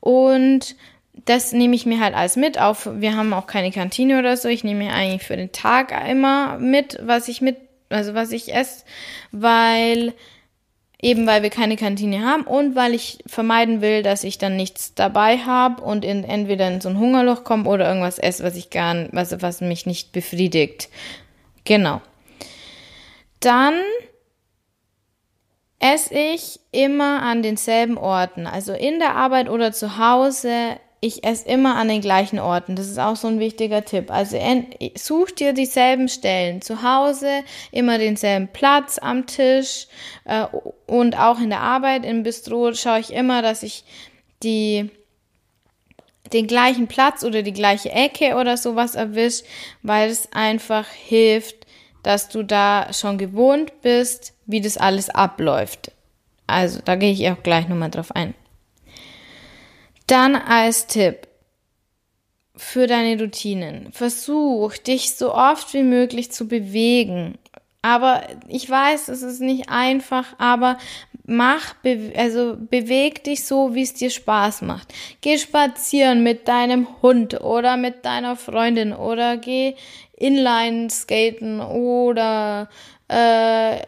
und 0.00 0.76
das 1.24 1.52
nehme 1.52 1.74
ich 1.74 1.86
mir 1.86 2.00
halt 2.00 2.14
alles 2.14 2.36
mit. 2.36 2.58
Auf, 2.58 2.88
wir 2.92 3.16
haben 3.16 3.32
auch 3.32 3.46
keine 3.46 3.70
Kantine 3.70 4.18
oder 4.18 4.36
so. 4.36 4.48
Ich 4.48 4.64
nehme 4.64 4.84
mir 4.84 4.92
eigentlich 4.92 5.22
für 5.22 5.36
den 5.36 5.52
Tag 5.52 5.92
immer 6.08 6.58
mit, 6.58 6.98
was 7.02 7.28
ich 7.28 7.40
mit, 7.40 7.56
also 7.88 8.14
was 8.14 8.32
ich 8.32 8.54
esse, 8.54 8.84
weil 9.32 10.14
Eben 11.02 11.26
weil 11.26 11.42
wir 11.42 11.50
keine 11.50 11.76
Kantine 11.76 12.22
haben 12.24 12.42
und 12.42 12.76
weil 12.76 12.94
ich 12.94 13.22
vermeiden 13.26 13.80
will, 13.80 14.02
dass 14.02 14.22
ich 14.22 14.36
dann 14.36 14.56
nichts 14.56 14.94
dabei 14.94 15.38
habe 15.38 15.82
und 15.82 16.04
in, 16.04 16.24
entweder 16.24 16.68
in 16.68 16.80
so 16.80 16.90
ein 16.90 16.98
Hungerloch 16.98 17.42
komme 17.42 17.68
oder 17.68 17.88
irgendwas 17.88 18.18
esse, 18.18 18.44
was 18.44 18.56
ich 18.56 18.68
gar 18.70 19.08
was, 19.12 19.40
was 19.40 19.62
mich 19.62 19.86
nicht 19.86 20.12
befriedigt. 20.12 20.88
Genau. 21.64 22.02
Dann 23.40 23.74
esse 25.78 26.14
ich 26.14 26.60
immer 26.72 27.22
an 27.22 27.42
denselben 27.42 27.96
Orten, 27.96 28.46
also 28.46 28.74
in 28.74 28.98
der 28.98 29.14
Arbeit 29.16 29.48
oder 29.48 29.72
zu 29.72 29.96
Hause 29.96 30.76
ich 31.00 31.24
esse 31.24 31.48
immer 31.48 31.76
an 31.76 31.88
den 31.88 32.02
gleichen 32.02 32.38
Orten. 32.38 32.76
Das 32.76 32.86
ist 32.86 32.98
auch 32.98 33.16
so 33.16 33.26
ein 33.26 33.40
wichtiger 33.40 33.84
Tipp. 33.84 34.10
Also 34.10 34.38
such 34.96 35.30
dir 35.30 35.54
dieselben 35.54 36.08
Stellen. 36.08 36.60
Zu 36.60 36.82
Hause 36.82 37.42
immer 37.72 37.96
denselben 37.96 38.48
Platz 38.48 38.98
am 38.98 39.26
Tisch 39.26 39.86
äh, 40.26 40.44
und 40.86 41.18
auch 41.18 41.40
in 41.40 41.50
der 41.50 41.60
Arbeit 41.60 42.04
im 42.04 42.22
Bistro 42.22 42.74
schaue 42.74 43.00
ich 43.00 43.12
immer, 43.12 43.40
dass 43.40 43.62
ich 43.62 43.84
die 44.42 44.90
den 46.32 46.46
gleichen 46.46 46.86
Platz 46.86 47.24
oder 47.24 47.42
die 47.42 47.52
gleiche 47.52 47.90
Ecke 47.90 48.36
oder 48.36 48.56
sowas 48.56 48.94
erwische, 48.94 49.42
weil 49.82 50.10
es 50.10 50.32
einfach 50.32 50.86
hilft, 50.86 51.66
dass 52.04 52.28
du 52.28 52.44
da 52.44 52.92
schon 52.92 53.18
gewohnt 53.18 53.80
bist, 53.82 54.34
wie 54.46 54.60
das 54.60 54.76
alles 54.76 55.10
abläuft. 55.10 55.90
Also 56.46 56.80
da 56.84 56.94
gehe 56.94 57.10
ich 57.10 57.28
auch 57.28 57.42
gleich 57.42 57.68
nochmal 57.68 57.90
drauf 57.90 58.14
ein. 58.14 58.34
Dann 60.10 60.34
als 60.34 60.88
Tipp 60.88 61.28
für 62.56 62.88
deine 62.88 63.22
Routinen. 63.22 63.92
Versuch, 63.92 64.76
dich 64.76 65.14
so 65.14 65.32
oft 65.32 65.72
wie 65.72 65.84
möglich 65.84 66.32
zu 66.32 66.48
bewegen. 66.48 67.38
Aber 67.80 68.24
ich 68.48 68.68
weiß, 68.68 69.06
es 69.06 69.22
ist 69.22 69.40
nicht 69.40 69.68
einfach, 69.68 70.26
aber 70.38 70.78
mach, 71.24 71.76
also 72.16 72.56
beweg 72.58 73.22
dich 73.22 73.46
so, 73.46 73.76
wie 73.76 73.82
es 73.82 73.94
dir 73.94 74.10
Spaß 74.10 74.62
macht. 74.62 74.92
Geh 75.20 75.38
spazieren 75.38 76.24
mit 76.24 76.48
deinem 76.48 76.88
Hund 77.02 77.40
oder 77.40 77.76
mit 77.76 78.04
deiner 78.04 78.34
Freundin 78.34 78.92
oder 78.92 79.36
geh 79.36 79.76
Inline 80.16 80.90
skaten 80.90 81.60
oder 81.60 82.68
äh, 83.06 83.78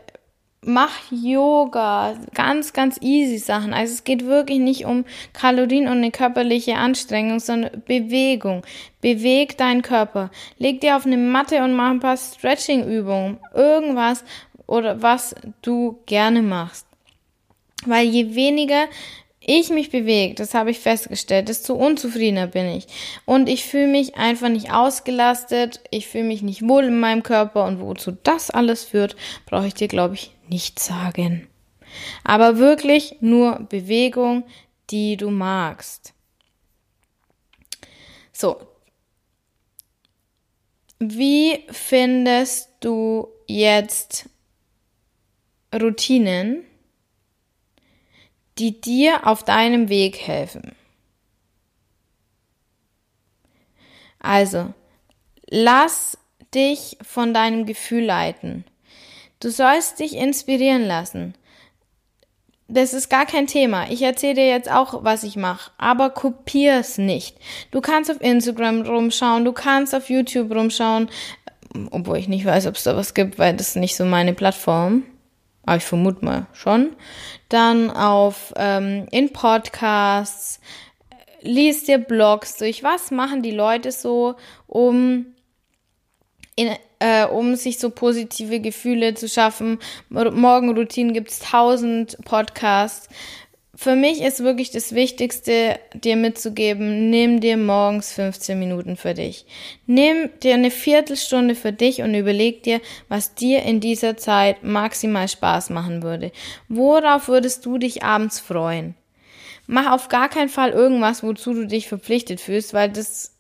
mach 0.65 0.93
Yoga, 1.11 2.15
ganz, 2.35 2.73
ganz 2.73 2.99
easy 3.01 3.39
Sachen. 3.39 3.75
Also 3.75 3.95
es 3.95 4.05
geht 4.05 4.25
wirklich 4.27 4.59
nicht 4.59 4.85
um 4.85 5.05
Kalorien 5.33 5.89
und 5.89 5.99
eine 5.99 6.11
körperliche 6.11 6.77
Anstrengung, 6.77 7.41
sondern 7.41 7.83
Bewegung. 7.85 8.63
Beweg 9.01 9.59
deinen 9.59 9.83
Körper. 9.83 10.31
Leg 10.59 10.81
dir 10.81 10.97
auf 10.97 11.07
eine 11.07 11.17
Matte 11.17 11.63
und 11.65 11.75
mach 11.75 11.91
ein 11.91 12.01
paar 12.01 12.17
Stretching-Übungen. 12.17 13.39
Irgendwas 13.55 14.25
oder 14.67 15.03
was 15.03 15.35
du 15.63 15.99
gerne 16.07 16.43
machst. 16.43 16.87
Weil 17.85 18.07
je 18.07 18.35
weniger 18.37 18.87
ich 19.45 19.71
mich 19.71 19.91
bewege, 19.91 20.35
das 20.35 20.55
habe 20.55 20.71
ich 20.71 20.79
festgestellt, 20.79 21.49
desto 21.49 21.75
unzufriedener 21.75 22.47
bin 22.47 22.69
ich. 22.69 22.87
Und 23.25 23.49
ich 23.49 23.65
fühle 23.65 23.89
mich 23.89 24.15
einfach 24.17 24.49
nicht 24.49 24.73
ausgelastet, 24.73 25.81
ich 25.91 26.07
fühle 26.07 26.25
mich 26.25 26.43
nicht 26.43 26.67
wohl 26.69 26.85
in 26.85 27.01
meinem 27.01 27.25
Körper 27.25 27.65
und 27.65 27.81
wozu 27.81 28.13
das 28.23 28.51
alles 28.51 28.85
führt, 28.85 29.17
brauche 29.47 29.67
ich 29.67 29.75
dir, 29.75 29.89
glaube 29.89 30.15
ich, 30.15 30.31
nicht 30.53 30.79
sagen. 30.79 31.49
Aber 32.25 32.59
wirklich 32.59 33.17
nur 33.21 33.61
Bewegung, 33.61 34.45
die 34.91 35.17
du 35.17 35.31
magst. 35.31 36.15
So. 38.33 38.69
Wie 40.99 41.65
findest 41.71 42.69
du 42.81 43.29
jetzt 43.49 44.29
Routinen, 45.75 46.65
die 48.59 48.81
dir 48.81 49.27
auf 49.27 49.45
deinem 49.45 49.89
Weg 49.89 50.19
helfen. 50.19 50.77
Also, 54.19 54.73
lass 55.49 56.19
dich 56.55 56.99
von 57.03 57.33
deinem 57.33 57.67
Gefühl 57.67 58.05
leiten. 58.05 58.65
Du 59.43 59.51
sollst 59.51 59.99
dich 59.99 60.17
inspirieren 60.17 60.87
lassen. 60.87 61.35
Das 62.69 62.95
ist 62.95 63.11
gar 63.11 63.27
kein 63.27 63.47
Thema. 63.47 63.91
Ich 63.91 64.01
erzähle 64.03 64.35
dir 64.35 64.49
jetzt 64.49 64.71
auch, 64.71 65.05
was 65.05 65.25
ich 65.25 65.37
mache, 65.37 65.71
aber 65.77 66.11
kopier's 66.11 66.97
nicht. 66.97 67.37
Du 67.71 67.81
kannst 67.81 68.11
auf 68.11 68.21
Instagram 68.21 68.83
rumschauen, 68.83 69.45
du 69.45 69.53
kannst 69.53 69.95
auf 69.95 70.09
YouTube 70.09 70.55
rumschauen, 70.55 71.11
obwohl 71.91 72.19
ich 72.19 72.29
nicht 72.29 72.47
weiß, 72.47 72.67
ob 72.67 72.77
es 72.77 72.85
da 72.85 72.97
was 72.97 73.15
gibt, 73.15 73.39
weil 73.39 73.55
das 73.55 73.71
ist 73.71 73.77
nicht 73.77 73.97
so 73.97 74.05
meine 74.05 74.33
Plattform 74.33 75.05
aber 75.65 75.77
ich 75.77 75.85
vermute 75.85 76.25
mal 76.25 76.47
schon. 76.53 76.97
Dann 77.49 77.91
auf 77.91 78.53
ähm, 78.57 79.07
in 79.11 79.33
Podcasts, 79.33 80.61
liest 81.41 81.89
dir 81.89 81.99
Blogs 81.99 82.57
durch. 82.57 82.83
Was 82.83 83.11
machen 83.11 83.43
die 83.43 83.53
Leute 83.53 83.93
so, 83.93 84.37
um 84.67 85.27
in, 86.57 86.75
äh, 87.03 87.27
um 87.27 87.57
sich 87.57 87.79
so 87.79 87.91
positive 87.91 88.61
Gefühle 88.61 89.15
zu 89.15 89.29
schaffen? 89.29 89.79
Morgenroutinen 90.09 91.13
gibt's 91.13 91.41
tausend 91.41 92.17
Podcasts 92.25 93.09
für 93.83 93.97
mich 93.97 94.21
ist 94.21 94.45
wirklich 94.45 94.71
das 94.71 94.95
Wichtigste, 94.95 95.79
dir 95.95 96.17
mitzugeben, 96.17 97.11
nimm 97.11 97.41
dir 97.41 97.57
morgens 97.57 98.13
15 98.13 98.59
Minuten 98.59 98.97
für 98.97 99.15
dich. 99.15 99.45
Nimm 99.87 100.31
dir 100.43 100.55
eine 100.55 100.71
Viertelstunde 100.71 101.55
für 101.55 101.73
dich 101.73 102.03
und 102.03 102.15
überleg 102.15 102.63
dir, 102.63 102.81
was 103.09 103.35
dir 103.35 103.63
in 103.63 103.81
dieser 103.81 104.17
Zeit 104.17 104.63
maximal 104.63 105.27
Spaß 105.27 105.71
machen 105.71 106.03
würde. 106.03 106.33
Worauf 106.69 107.29
würdest 107.29 107.65
du 107.67 107.79
dich 107.79 108.05
abends 108.05 108.39
freuen? 108.39 108.95
Mach 109.67 109.91
auf 109.91 110.09
gar 110.09 110.29
keinen 110.29 110.51
Fall 110.51 110.71
irgendwas, 110.71 111.23
wozu 111.23 111.55
du 111.55 111.67
dich 111.67 111.89
verpflichtet 111.89 112.41
fühlst, 112.41 112.75
weil 112.75 112.91
das 112.91 113.32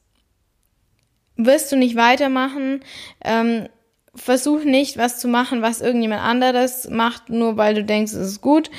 wirst 1.37 1.73
du 1.73 1.77
nicht 1.77 1.97
weitermachen. 1.97 2.81
Ähm, 3.25 3.69
versuch 4.15 4.65
nicht, 4.65 4.99
was 4.99 5.19
zu 5.19 5.29
machen, 5.29 5.63
was 5.63 5.81
irgendjemand 5.81 6.23
anderes 6.23 6.89
macht, 6.91 7.31
nur 7.31 7.57
weil 7.57 7.75
du 7.75 7.85
denkst, 7.85 8.13
es 8.13 8.29
ist 8.33 8.41
gut, 8.43 8.71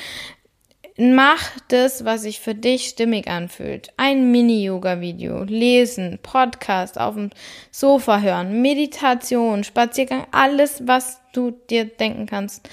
Mach 0.96 1.42
das, 1.66 2.04
was 2.04 2.22
sich 2.22 2.38
für 2.38 2.54
dich 2.54 2.86
stimmig 2.86 3.26
anfühlt. 3.26 3.92
Ein 3.96 4.30
Mini-Yoga-Video, 4.30 5.42
lesen, 5.42 6.20
Podcast 6.22 7.00
auf 7.00 7.16
dem 7.16 7.30
Sofa 7.72 8.20
hören, 8.20 8.62
Meditation, 8.62 9.64
Spaziergang, 9.64 10.24
alles, 10.30 10.86
was 10.86 11.20
du 11.32 11.50
dir 11.50 11.84
denken 11.84 12.26
kannst. 12.26 12.68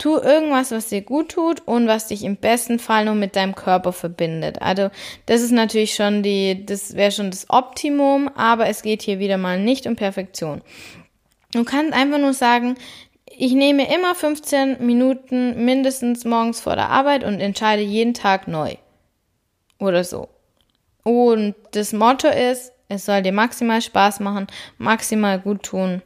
Tu 0.00 0.16
irgendwas, 0.16 0.70
was 0.70 0.88
dir 0.88 1.02
gut 1.02 1.32
tut 1.32 1.60
und 1.66 1.86
was 1.86 2.06
dich 2.06 2.24
im 2.24 2.36
besten 2.36 2.78
Fall 2.78 3.04
nur 3.04 3.14
mit 3.14 3.36
deinem 3.36 3.54
Körper 3.54 3.92
verbindet. 3.92 4.62
Also, 4.62 4.88
das 5.26 5.42
ist 5.42 5.50
natürlich 5.50 5.94
schon 5.94 6.22
die, 6.22 6.64
das 6.64 6.94
wäre 6.94 7.12
schon 7.12 7.30
das 7.30 7.50
Optimum, 7.50 8.30
aber 8.34 8.66
es 8.68 8.80
geht 8.80 9.02
hier 9.02 9.18
wieder 9.18 9.36
mal 9.36 9.60
nicht 9.60 9.86
um 9.86 9.96
Perfektion. 9.96 10.62
Du 11.52 11.64
kannst 11.64 11.92
einfach 11.92 12.16
nur 12.16 12.32
sagen, 12.32 12.76
ich 13.26 13.52
nehme 13.52 13.94
immer 13.94 14.14
15 14.14 14.86
Minuten 14.86 15.66
mindestens 15.66 16.24
morgens 16.24 16.62
vor 16.62 16.76
der 16.76 16.88
Arbeit 16.88 17.22
und 17.22 17.38
entscheide 17.38 17.82
jeden 17.82 18.14
Tag 18.14 18.48
neu. 18.48 18.76
Oder 19.78 20.02
so. 20.04 20.30
Und 21.04 21.54
das 21.72 21.92
Motto 21.92 22.28
ist, 22.28 22.72
es 22.88 23.04
soll 23.04 23.20
dir 23.20 23.32
maximal 23.32 23.82
Spaß 23.82 24.20
machen, 24.20 24.46
maximal 24.78 25.38
gut 25.38 25.62
tun 25.62 26.00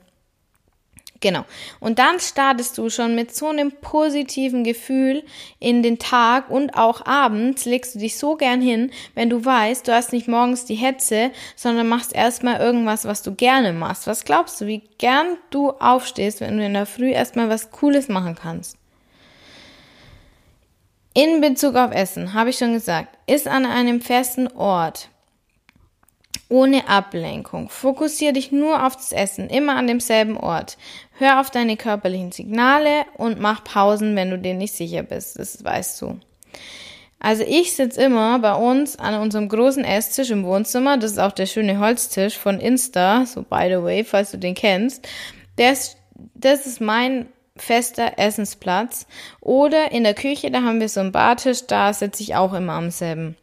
Genau. 1.24 1.46
Und 1.80 1.98
dann 1.98 2.20
startest 2.20 2.76
du 2.76 2.90
schon 2.90 3.14
mit 3.14 3.34
so 3.34 3.48
einem 3.48 3.72
positiven 3.72 4.62
Gefühl 4.62 5.24
in 5.58 5.82
den 5.82 5.98
Tag 5.98 6.50
und 6.50 6.76
auch 6.76 7.06
abends 7.06 7.64
legst 7.64 7.94
du 7.94 7.98
dich 7.98 8.18
so 8.18 8.36
gern 8.36 8.60
hin, 8.60 8.90
wenn 9.14 9.30
du 9.30 9.42
weißt, 9.42 9.88
du 9.88 9.94
hast 9.94 10.12
nicht 10.12 10.28
morgens 10.28 10.66
die 10.66 10.74
Hetze, 10.74 11.30
sondern 11.56 11.88
machst 11.88 12.14
erstmal 12.14 12.60
irgendwas, 12.60 13.06
was 13.06 13.22
du 13.22 13.34
gerne 13.34 13.72
machst. 13.72 14.06
Was 14.06 14.26
glaubst 14.26 14.60
du, 14.60 14.66
wie 14.66 14.82
gern 14.98 15.38
du 15.48 15.70
aufstehst, 15.70 16.42
wenn 16.42 16.58
du 16.58 16.66
in 16.66 16.74
der 16.74 16.84
Früh 16.84 17.12
erstmal 17.12 17.48
was 17.48 17.70
Cooles 17.70 18.08
machen 18.08 18.34
kannst? 18.34 18.76
In 21.14 21.40
Bezug 21.40 21.74
auf 21.74 21.90
Essen, 21.90 22.34
habe 22.34 22.50
ich 22.50 22.58
schon 22.58 22.74
gesagt, 22.74 23.16
ist 23.26 23.48
an 23.48 23.64
einem 23.64 24.02
festen 24.02 24.46
Ort 24.48 25.08
ohne 26.48 26.88
Ablenkung. 26.88 27.68
Fokussiere 27.68 28.32
dich 28.32 28.52
nur 28.52 28.86
auf 28.86 28.96
das 28.96 29.12
Essen, 29.12 29.48
immer 29.48 29.76
an 29.76 29.86
demselben 29.86 30.36
Ort. 30.36 30.76
Hör 31.18 31.40
auf 31.40 31.50
deine 31.50 31.76
körperlichen 31.76 32.32
Signale 32.32 33.04
und 33.16 33.40
mach 33.40 33.62
Pausen, 33.62 34.16
wenn 34.16 34.30
du 34.30 34.38
dir 34.38 34.54
nicht 34.54 34.74
sicher 34.74 35.02
bist. 35.02 35.38
Das 35.38 35.62
weißt 35.62 36.02
du. 36.02 36.18
Also 37.20 37.44
ich 37.46 37.72
sitze 37.72 38.02
immer 38.02 38.38
bei 38.40 38.54
uns 38.54 38.98
an 38.98 39.14
unserem 39.14 39.48
großen 39.48 39.84
Esstisch 39.84 40.30
im 40.30 40.44
Wohnzimmer. 40.44 40.98
Das 40.98 41.12
ist 41.12 41.18
auch 41.18 41.32
der 41.32 41.46
schöne 41.46 41.78
Holztisch 41.78 42.36
von 42.36 42.60
Insta, 42.60 43.24
so 43.26 43.42
by 43.42 43.68
the 43.68 43.82
way, 43.82 44.04
falls 44.04 44.32
du 44.32 44.38
den 44.38 44.54
kennst. 44.54 45.08
Das, 45.56 45.96
das 46.34 46.66
ist 46.66 46.80
mein 46.80 47.26
fester 47.56 48.18
Essensplatz. 48.18 49.06
Oder 49.40 49.92
in 49.92 50.04
der 50.04 50.14
Küche, 50.14 50.50
da 50.50 50.62
haben 50.62 50.80
wir 50.80 50.88
so 50.88 51.00
einen 51.00 51.12
Bartisch, 51.12 51.66
da 51.66 51.92
sitze 51.92 52.22
ich 52.22 52.34
auch 52.34 52.52
immer 52.52 52.74
am 52.74 52.90
selben 52.90 53.36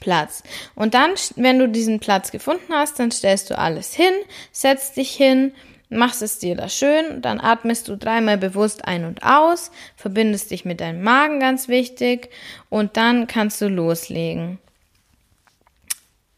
Platz. 0.00 0.42
Und 0.74 0.94
dann, 0.94 1.10
wenn 1.36 1.58
du 1.58 1.68
diesen 1.68 2.00
Platz 2.00 2.30
gefunden 2.30 2.72
hast, 2.72 2.98
dann 2.98 3.10
stellst 3.10 3.50
du 3.50 3.58
alles 3.58 3.94
hin, 3.94 4.14
setzt 4.50 4.96
dich 4.96 5.12
hin, 5.12 5.52
machst 5.92 6.22
es 6.22 6.38
dir 6.38 6.56
da 6.56 6.68
schön, 6.68 7.22
dann 7.22 7.40
atmest 7.40 7.88
du 7.88 7.96
dreimal 7.96 8.38
bewusst 8.38 8.84
ein 8.86 9.04
und 9.04 9.22
aus, 9.22 9.70
verbindest 9.96 10.50
dich 10.50 10.64
mit 10.64 10.80
deinem 10.80 11.02
Magen 11.02 11.40
ganz 11.40 11.68
wichtig 11.68 12.30
und 12.68 12.96
dann 12.96 13.26
kannst 13.26 13.60
du 13.60 13.68
loslegen. 13.68 14.58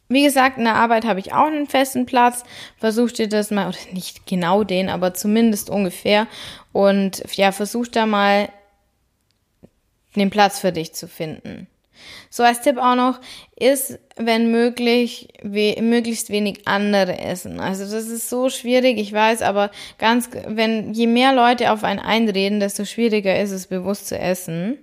Wie 0.09 0.23
gesagt, 0.23 0.59
in 0.59 0.65
der 0.65 0.77
Arbeit 0.77 1.05
habe 1.05 1.19
ich 1.19 1.33
auch 1.33 1.47
einen 1.47 1.67
festen 1.67 2.07
Platz. 2.07 2.45
Versuch 2.77 3.11
dir 3.11 3.29
das 3.29 3.51
mal, 3.51 3.69
oder 3.69 3.79
nicht 3.93 4.27
genau 4.27 4.65
den, 4.65 4.89
aber 4.89 5.15
zumindest 5.15 5.71
ungefähr. 5.71 6.27
Und 6.73 7.23
ja, 7.35 7.53
versuch 7.53 7.89
da 7.89 8.07
mal 8.07 8.49
den 10.15 10.31
Platz 10.31 10.61
für 10.61 10.73
dich 10.73 10.93
zu 10.93 11.09
finden. 11.09 11.67
So 12.31 12.43
als 12.43 12.61
Tipp 12.61 12.79
auch 12.79 12.95
noch 12.95 13.21
ist, 13.57 13.99
wenn 14.17 14.51
möglich, 14.51 15.29
we 15.43 15.77
möglichst 15.81 16.31
wenig 16.31 16.67
andere 16.67 17.19
essen. 17.19 17.61
Also 17.61 17.85
das 17.85 18.07
ist 18.07 18.29
so 18.29 18.49
schwierig, 18.49 18.99
ich 18.99 19.13
weiß, 19.13 19.43
aber 19.43 19.71
ganz, 19.99 20.29
wenn 20.47 20.93
je 20.95 21.07
mehr 21.07 21.35
Leute 21.35 21.73
auf 21.73 21.85
einen 21.85 22.01
einreden, 22.01 22.61
desto 22.61 22.85
schwieriger 22.85 23.39
ist 23.41 23.51
es, 23.51 23.67
bewusst 23.67 24.09
zu 24.09 24.19
essen. 24.19 24.79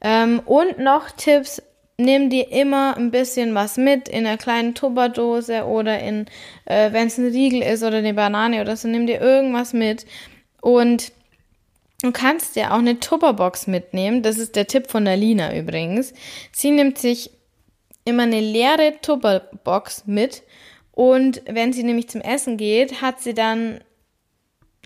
Ähm, 0.00 0.40
und 0.44 0.78
noch 0.78 1.10
Tipps, 1.10 1.62
nimm 1.98 2.30
dir 2.30 2.52
immer 2.52 2.96
ein 2.96 3.10
bisschen 3.10 3.54
was 3.54 3.76
mit 3.76 4.08
in 4.08 4.26
einer 4.26 4.38
kleinen 4.38 4.74
Tupperdose 4.74 5.64
oder 5.64 5.98
in, 5.98 6.26
äh, 6.64 6.92
wenn 6.92 7.08
es 7.08 7.18
ein 7.18 7.26
Riegel 7.26 7.62
ist 7.62 7.82
oder 7.82 7.96
eine 7.96 8.14
Banane 8.14 8.60
oder 8.60 8.76
so, 8.76 8.86
nimm 8.86 9.06
dir 9.06 9.20
irgendwas 9.20 9.72
mit 9.72 10.06
und 10.60 11.12
Du 12.00 12.12
kannst 12.12 12.54
ja 12.54 12.70
auch 12.70 12.78
eine 12.78 13.00
Tupperbox 13.00 13.66
mitnehmen. 13.66 14.22
Das 14.22 14.38
ist 14.38 14.54
der 14.54 14.68
Tipp 14.68 14.88
von 14.88 15.04
der 15.04 15.16
Lina 15.16 15.56
übrigens. 15.56 16.14
Sie 16.52 16.70
nimmt 16.70 16.98
sich 16.98 17.30
immer 18.04 18.22
eine 18.22 18.40
leere 18.40 18.94
Tupperbox 19.02 20.04
mit 20.06 20.42
und 20.92 21.42
wenn 21.46 21.72
sie 21.72 21.82
nämlich 21.82 22.08
zum 22.08 22.20
Essen 22.20 22.56
geht, 22.56 23.02
hat 23.02 23.20
sie 23.20 23.34
dann 23.34 23.80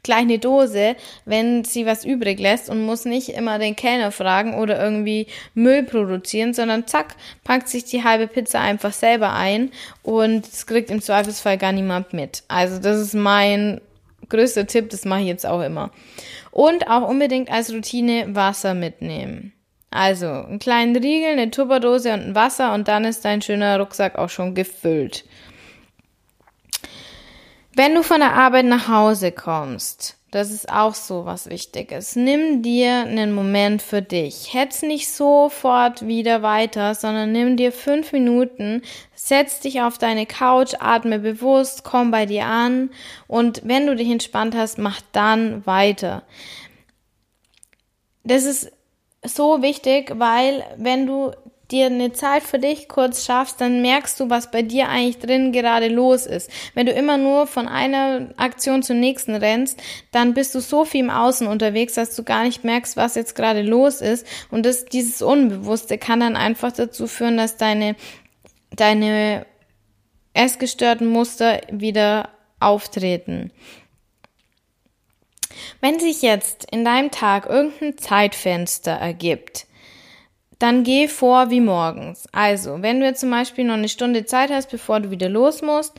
gleich 0.03 0.23
eine 0.23 0.39
Dose, 0.39 0.97
wenn 1.25 1.65
sie 1.65 1.87
was 1.87 2.05
übrig 2.05 2.41
lässt 2.41 2.69
und 2.69 2.85
muss 2.85 3.05
nicht 3.05 3.29
immer 3.31 3.59
den 3.59 3.77
Kellner 3.77 4.11
fragen 4.11 4.55
oder 4.55 4.83
irgendwie 4.83 5.27
Müll 5.55 5.85
produzieren, 5.85 6.55
sondern 6.55 6.87
zack, 6.87 7.15
packt 7.45 7.69
sich 7.69 7.85
die 7.85 8.03
halbe 8.03 8.27
Pizza 8.27 8.61
einfach 8.61 8.93
selber 8.93 9.33
ein 9.33 9.71
und 10.03 10.47
es 10.47 10.67
kriegt 10.67 10.91
im 10.91 11.01
Zweifelsfall 11.01 11.57
gar 11.59 11.73
niemand 11.73 12.13
mit. 12.13 12.43
Also 12.49 12.79
das 12.79 13.01
ist 13.01 13.15
mein 13.15 13.81
größter 14.29 14.67
Tipp, 14.67 14.91
das 14.91 15.05
mache 15.05 15.21
ich 15.21 15.27
jetzt 15.27 15.47
auch 15.47 15.61
immer. 15.61 15.91
Und 16.51 16.89
auch 16.89 17.09
unbedingt 17.09 17.51
als 17.51 17.73
Routine 17.73 18.35
Wasser 18.35 18.75
mitnehmen. 18.75 19.53
Also 19.91 20.27
einen 20.27 20.59
kleinen 20.59 20.97
Riegel, 20.97 21.33
eine 21.33 21.51
Tupperdose 21.51 22.15
und 22.15 22.21
ein 22.21 22.35
Wasser 22.35 22.73
und 22.73 22.89
dann 22.89 23.05
ist 23.05 23.25
dein 23.25 23.43
schöner 23.43 23.79
Rucksack 23.79 24.17
auch 24.17 24.31
schon 24.31 24.55
gefüllt. 24.55 25.25
Wenn 27.75 27.95
du 27.95 28.03
von 28.03 28.21
der 28.21 28.33
Arbeit 28.35 28.67
nach 28.67 28.89
Hause 28.89 29.33
kommst, 29.33 30.19
das 30.31 30.51
ist 30.51 30.73
auch 30.73 30.95
so 30.95 31.27
was 31.27 31.51
Wichtiges. 31.51 32.17
Nimm 32.17 32.63
dir 32.63 33.01
einen 33.01 33.35
Moment 33.35 33.83
für 33.83 34.01
dich. 34.01 34.55
Hetz 34.55 34.81
nicht 34.81 35.11
sofort 35.11 36.07
wieder 36.07 36.41
weiter, 36.43 36.95
sondern 36.95 37.33
nimm 37.33 37.59
dir 37.59 37.71
fünf 37.71 38.13
Minuten, 38.13 38.81
setz 39.25 39.61
dich 39.61 39.83
auf 39.83 39.99
deine 39.99 40.27
Couch, 40.27 40.75
atme 40.81 41.21
bewusst, 41.21 41.85
komm 41.85 42.11
bei 42.11 42.27
dir 42.27 42.47
an 42.47 42.91
und 43.29 43.63
wenn 43.65 43.87
du 43.87 43.95
dich 43.95 44.11
entspannt 44.11 44.57
hast, 44.57 44.79
mach 44.79 45.01
dann 45.13 45.65
weiter. 45.65 46.25
Das 48.25 48.43
ist 48.43 48.73
so 49.25 49.63
wichtig, 49.63 50.13
weil 50.17 50.65
wenn 50.77 51.07
du 51.07 51.31
dir 51.71 51.87
eine 51.87 52.13
Zeit 52.13 52.43
für 52.43 52.59
dich 52.59 52.89
kurz 52.89 53.25
schaffst, 53.25 53.61
dann 53.61 53.81
merkst 53.81 54.19
du, 54.21 54.29
was 54.29 54.51
bei 54.51 54.63
dir 54.63 54.89
eigentlich 54.89 55.19
drin 55.19 55.53
gerade 55.53 55.89
los 55.89 56.27
ist. 56.27 56.51
Wenn 56.75 56.87
du 56.87 56.93
immer 56.93 57.17
nur 57.17 57.47
von 57.47 57.67
einer 57.67 58.29
Aktion 58.37 58.83
zur 58.83 58.97
nächsten 58.97 59.35
rennst, 59.35 59.81
dann 60.11 60.35
bist 60.35 60.55
du 60.55 60.61
so 60.61 60.85
viel 60.85 61.01
im 61.01 61.11
Außen 61.11 61.47
unterwegs, 61.47 61.95
dass 61.95 62.15
du 62.15 62.25
gar 62.25 62.43
nicht 62.43 62.65
merkst, 62.65 62.97
was 62.97 63.15
jetzt 63.15 63.35
gerade 63.35 63.63
los 63.63 64.01
ist. 64.01 64.27
Und 64.51 64.67
das, 64.67 64.85
dieses 64.85 65.23
Unbewusste 65.23 65.97
kann 65.97 66.21
dann 66.21 66.37
einfach 66.37 66.73
dazu 66.73 67.07
führen, 67.07 67.37
dass 67.37 67.57
deine, 67.57 67.97
deine 68.77 69.47
essgestörten 70.35 71.07
Muster 71.07 71.61
wieder 71.71 72.29
auftreten. 72.61 73.51
Wenn 75.81 76.01
sich 76.01 76.23
jetzt 76.23 76.67
in 76.71 76.85
deinem 76.85 77.11
Tag 77.11 77.47
irgendein 77.47 77.99
Zeitfenster 77.99 78.93
ergibt, 78.93 79.67
dann 80.59 80.85
geh 80.85 81.09
vor 81.09 81.51
wie 81.51 81.61
morgens. 81.61 82.29
Also, 82.33 82.83
wenn 82.83 83.01
du 83.01 83.07
jetzt 83.07 83.21
zum 83.21 83.31
Beispiel 83.31 83.65
noch 83.65 83.75
eine 83.75 83.89
Stunde 83.89 84.25
Zeit 84.25 84.51
hast, 84.51 84.71
bevor 84.71 85.01
du 85.01 85.11
wieder 85.11 85.29
los 85.29 85.61
musst, 85.61 85.93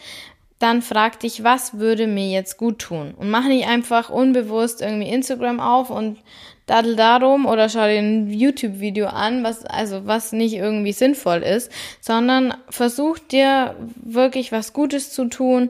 dann 0.59 0.81
frag 0.81 1.19
dich, 1.19 1.43
was 1.43 1.77
würde 1.79 2.07
mir 2.07 2.29
jetzt 2.29 2.57
gut 2.57 2.79
tun? 2.79 3.13
Und 3.15 3.29
mach 3.29 3.45
nicht 3.45 3.67
einfach 3.67 4.09
unbewusst 4.09 4.81
irgendwie 4.81 5.09
Instagram 5.09 5.59
auf 5.59 5.89
und 5.89 6.17
daddel 6.65 6.95
darum 6.95 7.45
oder 7.45 7.69
schau 7.69 7.87
dir 7.87 7.99
ein 7.99 8.29
YouTube-Video 8.29 9.07
an, 9.07 9.43
was, 9.43 9.65
also, 9.65 10.05
was 10.05 10.31
nicht 10.31 10.53
irgendwie 10.53 10.93
sinnvoll 10.93 11.43
ist, 11.43 11.71
sondern 11.99 12.53
versuch 12.69 13.19
dir 13.19 13.75
wirklich 13.95 14.51
was 14.51 14.73
Gutes 14.73 15.11
zu 15.11 15.25
tun, 15.25 15.69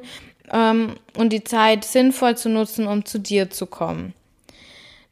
ähm, 0.52 0.96
und 1.18 1.32
die 1.32 1.44
Zeit 1.44 1.86
sinnvoll 1.86 2.38
zu 2.38 2.50
nutzen, 2.50 2.88
um 2.88 3.06
zu 3.06 3.20
dir 3.20 3.50
zu 3.50 3.66
kommen 3.66 4.14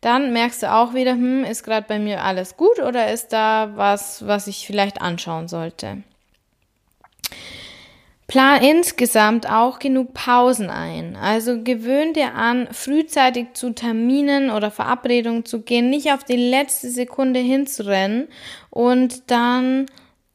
dann 0.01 0.33
merkst 0.33 0.63
du 0.63 0.73
auch 0.73 0.93
wieder, 0.95 1.11
hm, 1.11 1.45
ist 1.45 1.63
gerade 1.63 1.85
bei 1.87 1.99
mir 1.99 2.23
alles 2.23 2.57
gut 2.57 2.79
oder 2.79 3.11
ist 3.11 3.31
da 3.31 3.71
was, 3.75 4.25
was 4.25 4.47
ich 4.47 4.65
vielleicht 4.65 4.99
anschauen 4.99 5.47
sollte. 5.47 6.03
Plan 8.31 8.63
insgesamt 8.63 9.51
auch 9.51 9.77
genug 9.77 10.13
Pausen 10.13 10.69
ein. 10.69 11.17
Also 11.17 11.63
gewöhn 11.63 12.13
dir 12.13 12.33
an, 12.33 12.69
frühzeitig 12.71 13.47
zu 13.55 13.71
Terminen 13.71 14.51
oder 14.51 14.71
Verabredungen 14.71 15.43
zu 15.43 15.63
gehen, 15.63 15.89
nicht 15.89 16.13
auf 16.13 16.23
die 16.23 16.37
letzte 16.37 16.89
Sekunde 16.89 17.41
hinzurennen 17.41 18.29
und 18.69 19.29
dann 19.29 19.87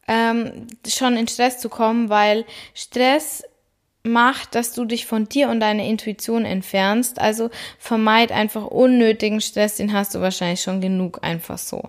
ähm, 0.09 0.67
schon 0.87 1.17
in 1.17 1.27
Stress 1.27 1.59
zu 1.59 1.71
kommen, 1.71 2.11
weil 2.11 2.45
Stress 2.75 3.43
macht, 4.03 4.55
dass 4.55 4.75
du 4.75 4.85
dich 4.85 5.07
von 5.07 5.27
dir 5.27 5.49
und 5.49 5.61
deiner 5.61 5.85
Intuition 5.85 6.45
entfernst. 6.45 7.19
Also 7.19 7.49
vermeid 7.79 8.31
einfach 8.31 8.67
unnötigen 8.67 9.41
Stress, 9.41 9.79
den 9.79 9.95
hast 9.95 10.15
du 10.15 10.21
wahrscheinlich 10.21 10.61
schon 10.61 10.83
genug 10.83 11.21
einfach 11.23 11.57
so. 11.57 11.89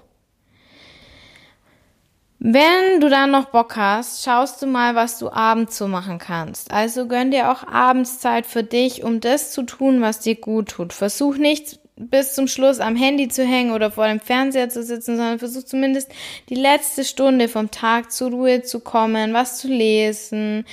Wenn 2.50 3.02
du 3.02 3.10
dann 3.10 3.32
noch 3.32 3.50
Bock 3.50 3.76
hast, 3.76 4.24
schaust 4.24 4.62
du 4.62 4.68
mal, 4.68 4.96
was 4.96 5.20
du 5.20 5.30
abends 5.30 5.78
so 5.78 5.90
machen 5.90 6.18
kannst. 6.18 6.72
Also 6.72 7.06
gönn 7.06 7.30
dir 7.30 7.52
auch 7.52 7.68
Abendszeit 7.68 8.46
für 8.46 8.64
dich, 8.64 9.04
um 9.04 9.20
das 9.20 9.52
zu 9.52 9.64
tun, 9.64 10.00
was 10.00 10.22
dir 10.22 10.36
gut 10.36 10.70
tut. 10.70 10.94
Versuch 10.94 11.36
nicht 11.36 11.78
bis 11.98 12.36
zum 12.36 12.48
Schluss 12.48 12.80
am 12.80 12.96
Handy 12.96 13.28
zu 13.28 13.44
hängen 13.44 13.74
oder 13.74 13.92
vor 13.92 14.08
dem 14.08 14.22
Fernseher 14.22 14.70
zu 14.70 14.82
sitzen, 14.82 15.18
sondern 15.18 15.40
versuch 15.40 15.64
zumindest 15.64 16.10
die 16.48 16.56
letzte 16.56 17.04
Stunde 17.04 17.50
vom 17.50 17.70
Tag 17.70 18.14
zur 18.14 18.32
Ruhe 18.32 18.62
zu 18.62 18.80
kommen, 18.80 19.34
was 19.34 19.58
zu 19.58 19.68
lesen, 19.68 20.64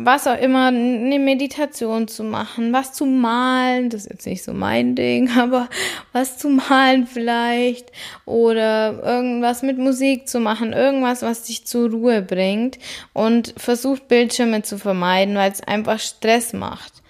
was 0.00 0.28
auch 0.28 0.38
immer, 0.38 0.68
eine 0.68 1.18
Meditation 1.18 2.06
zu 2.06 2.22
machen, 2.22 2.72
was 2.72 2.92
zu 2.92 3.04
malen, 3.04 3.90
das 3.90 4.02
ist 4.02 4.10
jetzt 4.10 4.26
nicht 4.26 4.44
so 4.44 4.52
mein 4.52 4.94
Ding, 4.94 5.28
aber 5.36 5.68
was 6.12 6.38
zu 6.38 6.48
malen 6.48 7.08
vielleicht 7.08 7.90
oder 8.24 9.02
irgendwas 9.02 9.62
mit 9.62 9.76
Musik 9.76 10.28
zu 10.28 10.38
machen, 10.38 10.72
irgendwas, 10.72 11.22
was 11.22 11.42
dich 11.42 11.66
zur 11.66 11.90
Ruhe 11.90 12.22
bringt 12.22 12.78
und 13.12 13.54
versucht 13.56 14.06
Bildschirme 14.06 14.62
zu 14.62 14.78
vermeiden, 14.78 15.34
weil 15.34 15.50
es 15.50 15.62
einfach 15.62 15.98
Stress 15.98 16.52
macht. 16.52 17.02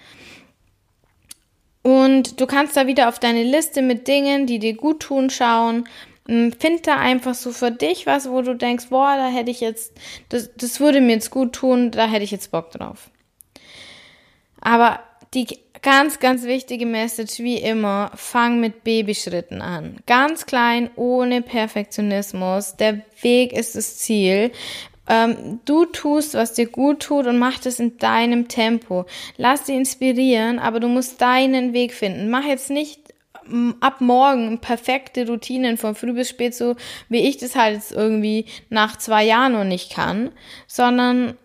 Und 1.83 2.41
du 2.41 2.47
kannst 2.47 2.75
da 2.75 2.87
wieder 2.87 3.07
auf 3.07 3.19
deine 3.19 3.43
Liste 3.43 3.83
mit 3.83 4.07
Dingen, 4.07 4.47
die 4.47 4.57
dir 4.57 4.73
gut 4.73 5.01
tun, 5.01 5.29
schauen 5.29 5.87
find 6.59 6.85
da 6.85 6.97
einfach 6.97 7.33
so 7.33 7.51
für 7.51 7.71
dich 7.71 8.05
was, 8.05 8.29
wo 8.29 8.41
du 8.41 8.55
denkst, 8.55 8.87
boah, 8.89 9.15
da 9.15 9.27
hätte 9.27 9.51
ich 9.51 9.61
jetzt, 9.61 9.93
das, 10.29 10.51
das 10.55 10.79
würde 10.79 11.01
mir 11.01 11.13
jetzt 11.13 11.31
gut 11.31 11.53
tun, 11.53 11.91
da 11.91 12.07
hätte 12.07 12.23
ich 12.23 12.31
jetzt 12.31 12.51
Bock 12.51 12.71
drauf. 12.71 13.09
Aber 14.61 14.99
die 15.33 15.47
ganz, 15.81 16.19
ganz 16.19 16.43
wichtige 16.43 16.85
Message, 16.85 17.39
wie 17.39 17.57
immer, 17.57 18.11
fang 18.15 18.59
mit 18.59 18.83
Babyschritten 18.83 19.61
an. 19.61 19.97
Ganz 20.05 20.45
klein, 20.45 20.89
ohne 20.95 21.41
Perfektionismus. 21.41 22.75
Der 22.75 23.01
Weg 23.21 23.53
ist 23.53 23.75
das 23.75 23.97
Ziel. 23.97 24.51
Ähm, 25.07 25.59
du 25.65 25.85
tust, 25.85 26.35
was 26.35 26.53
dir 26.53 26.67
gut 26.67 27.01
tut 27.01 27.25
und 27.25 27.39
mach 27.39 27.59
das 27.59 27.79
in 27.79 27.97
deinem 27.97 28.47
Tempo. 28.47 29.05
Lass 29.37 29.63
dich 29.63 29.75
inspirieren, 29.75 30.59
aber 30.59 30.79
du 30.79 30.87
musst 30.87 31.21
deinen 31.21 31.73
Weg 31.73 31.93
finden. 31.93 32.29
Mach 32.29 32.45
jetzt 32.45 32.69
nicht 32.69 33.08
ab 33.79 34.01
morgen 34.01 34.59
perfekte 34.59 35.27
Routinen 35.27 35.77
von 35.77 35.95
früh 35.95 36.13
bis 36.13 36.29
spät, 36.29 36.55
so 36.55 36.75
wie 37.09 37.27
ich 37.27 37.37
das 37.37 37.55
halt 37.55 37.75
jetzt 37.75 37.91
irgendwie 37.91 38.45
nach 38.69 38.97
zwei 38.97 39.23
Jahren 39.23 39.53
noch 39.53 39.63
nicht 39.63 39.91
kann, 39.93 40.31
sondern 40.67 41.37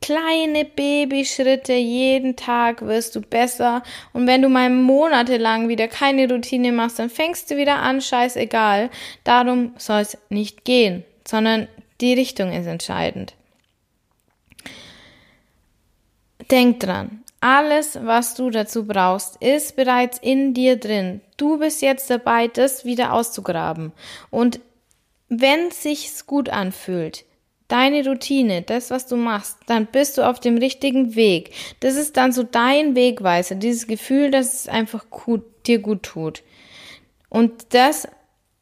kleine 0.00 0.64
Babyschritte, 0.64 1.74
jeden 1.74 2.36
Tag 2.36 2.82
wirst 2.82 3.14
du 3.16 3.20
besser. 3.20 3.82
Und 4.12 4.26
wenn 4.26 4.42
du 4.42 4.48
mal 4.48 4.70
monatelang 4.70 5.68
wieder 5.68 5.88
keine 5.88 6.28
Routine 6.28 6.72
machst, 6.72 6.98
dann 6.98 7.10
fängst 7.10 7.50
du 7.50 7.56
wieder 7.56 7.76
an, 7.76 8.00
scheißegal. 8.00 8.90
Darum 9.24 9.74
soll 9.76 10.00
es 10.00 10.18
nicht 10.28 10.64
gehen, 10.64 11.04
sondern 11.26 11.68
die 12.00 12.14
Richtung 12.14 12.52
ist 12.52 12.66
entscheidend. 12.66 13.34
Denk 16.50 16.80
dran, 16.80 17.22
alles, 17.40 17.98
was 18.02 18.34
du 18.34 18.50
dazu 18.50 18.86
brauchst, 18.86 19.36
ist 19.42 19.76
bereits 19.76 20.18
in 20.18 20.52
dir 20.54 20.76
drin. 20.76 21.20
Du 21.36 21.58
bist 21.58 21.80
jetzt 21.82 22.10
dabei, 22.10 22.48
das 22.48 22.84
wieder 22.84 23.12
auszugraben. 23.12 23.92
Und 24.30 24.60
wenn 25.28 25.68
es 25.68 25.82
sich 25.82 26.10
gut 26.26 26.50
anfühlt, 26.50 27.24
deine 27.68 28.04
Routine, 28.04 28.62
das, 28.62 28.90
was 28.90 29.06
du 29.06 29.16
machst, 29.16 29.56
dann 29.66 29.86
bist 29.86 30.18
du 30.18 30.28
auf 30.28 30.40
dem 30.40 30.58
richtigen 30.58 31.14
Weg. 31.14 31.52
Das 31.80 31.94
ist 31.94 32.16
dann 32.16 32.32
so 32.32 32.42
dein 32.42 32.94
Wegweiser, 32.94 33.54
dieses 33.54 33.86
Gefühl, 33.86 34.30
dass 34.30 34.52
es 34.52 34.68
einfach 34.68 35.08
gut, 35.08 35.44
dir 35.66 35.78
gut 35.78 36.02
tut. 36.02 36.42
Und 37.28 37.72
das 37.74 38.08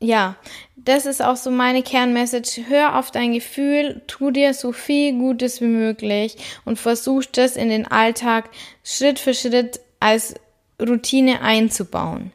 ja, 0.01 0.36
das 0.76 1.07
ist 1.07 1.22
auch 1.22 1.36
so 1.36 1.51
meine 1.51 1.82
Kernmessage. 1.82 2.64
Hör 2.68 2.99
auf 2.99 3.11
dein 3.11 3.32
Gefühl, 3.32 4.03
tu 4.07 4.30
dir 4.30 4.55
so 4.55 4.72
viel 4.72 5.12
Gutes 5.12 5.61
wie 5.61 5.66
möglich 5.66 6.36
und 6.64 6.78
versuch 6.78 7.24
das 7.24 7.57
in 7.57 7.68
den 7.68 7.86
Alltag 7.86 8.51
Schritt 8.84 9.18
für 9.18 9.34
Schritt 9.34 9.80
als 9.99 10.34
Routine 10.80 11.40
einzubauen. 11.42 12.32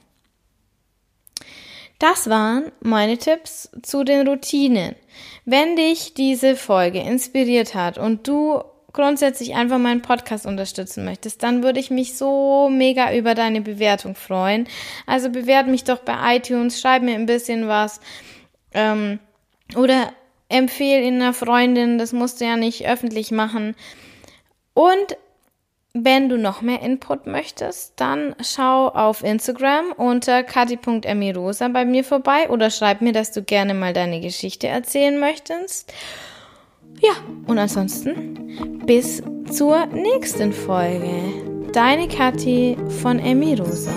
Das 2.00 2.30
waren 2.30 2.72
meine 2.82 3.18
Tipps 3.18 3.70
zu 3.82 4.04
den 4.04 4.28
Routinen. 4.28 4.96
Wenn 5.46 5.78
dich 5.78 6.14
diese 6.14 6.58
Folge 6.58 7.00
inspiriert 7.00 7.76
hat 7.76 7.98
und 7.98 8.28
du 8.28 8.62
grundsätzlich 8.94 9.56
einfach 9.56 9.80
meinen 9.80 10.02
Podcast 10.02 10.46
unterstützen 10.46 11.04
möchtest, 11.04 11.44
dann 11.44 11.64
würde 11.64 11.80
ich 11.80 11.90
mich 11.90 12.16
so 12.16 12.70
mega 12.70 13.14
über 13.14 13.36
deine 13.36 13.62
Bewertung 13.62 14.16
freuen. 14.16 14.68
Also 15.08 15.30
bewert 15.30 15.68
mich 15.68 15.84
doch 15.84 16.00
bei 16.00 16.38
iTunes, 16.38 16.80
schreib 16.80 17.02
mir 17.02 17.16
ein 17.16 17.26
bisschen 17.26 17.68
was. 17.68 18.00
Ähm, 18.74 19.20
oder 19.76 20.14
empfehle 20.50 21.02
in 21.02 21.16
einer 21.16 21.34
Freundin, 21.34 21.98
das 21.98 22.14
musst 22.14 22.40
du 22.40 22.46
ja 22.46 22.56
nicht 22.56 22.88
öffentlich 22.88 23.32
machen. 23.32 23.76
Und 24.74 25.18
wenn 25.94 26.28
du 26.28 26.38
noch 26.38 26.62
mehr 26.62 26.82
Input 26.82 27.28
möchtest, 27.28 27.94
dann 28.00 28.36
schau 28.42 28.88
auf 28.90 29.24
Instagram 29.24 29.92
unter 29.92 30.44
kati.emirosa 30.44 31.68
bei 31.68 31.86
mir 31.86 32.04
vorbei 32.04 32.50
oder 32.50 32.72
schreib 32.72 33.02
mir, 33.02 33.14
dass 33.14 33.32
du 33.32 33.44
gerne 33.44 33.76
mal 33.76 33.94
deine 33.94 34.20
Geschichte 34.20 34.68
erzählen 34.68 35.20
möchtest. 35.20 35.94
Ja, 37.02 37.14
und 37.48 37.58
ansonsten 37.58 38.82
bis 38.86 39.22
zur 39.52 39.86
nächsten 39.88 40.54
Folge. 40.54 41.10
Deine 41.74 42.08
Kathi 42.08 42.78
von 43.02 43.20
Emi 43.20 43.56
Rosa. 43.56 43.92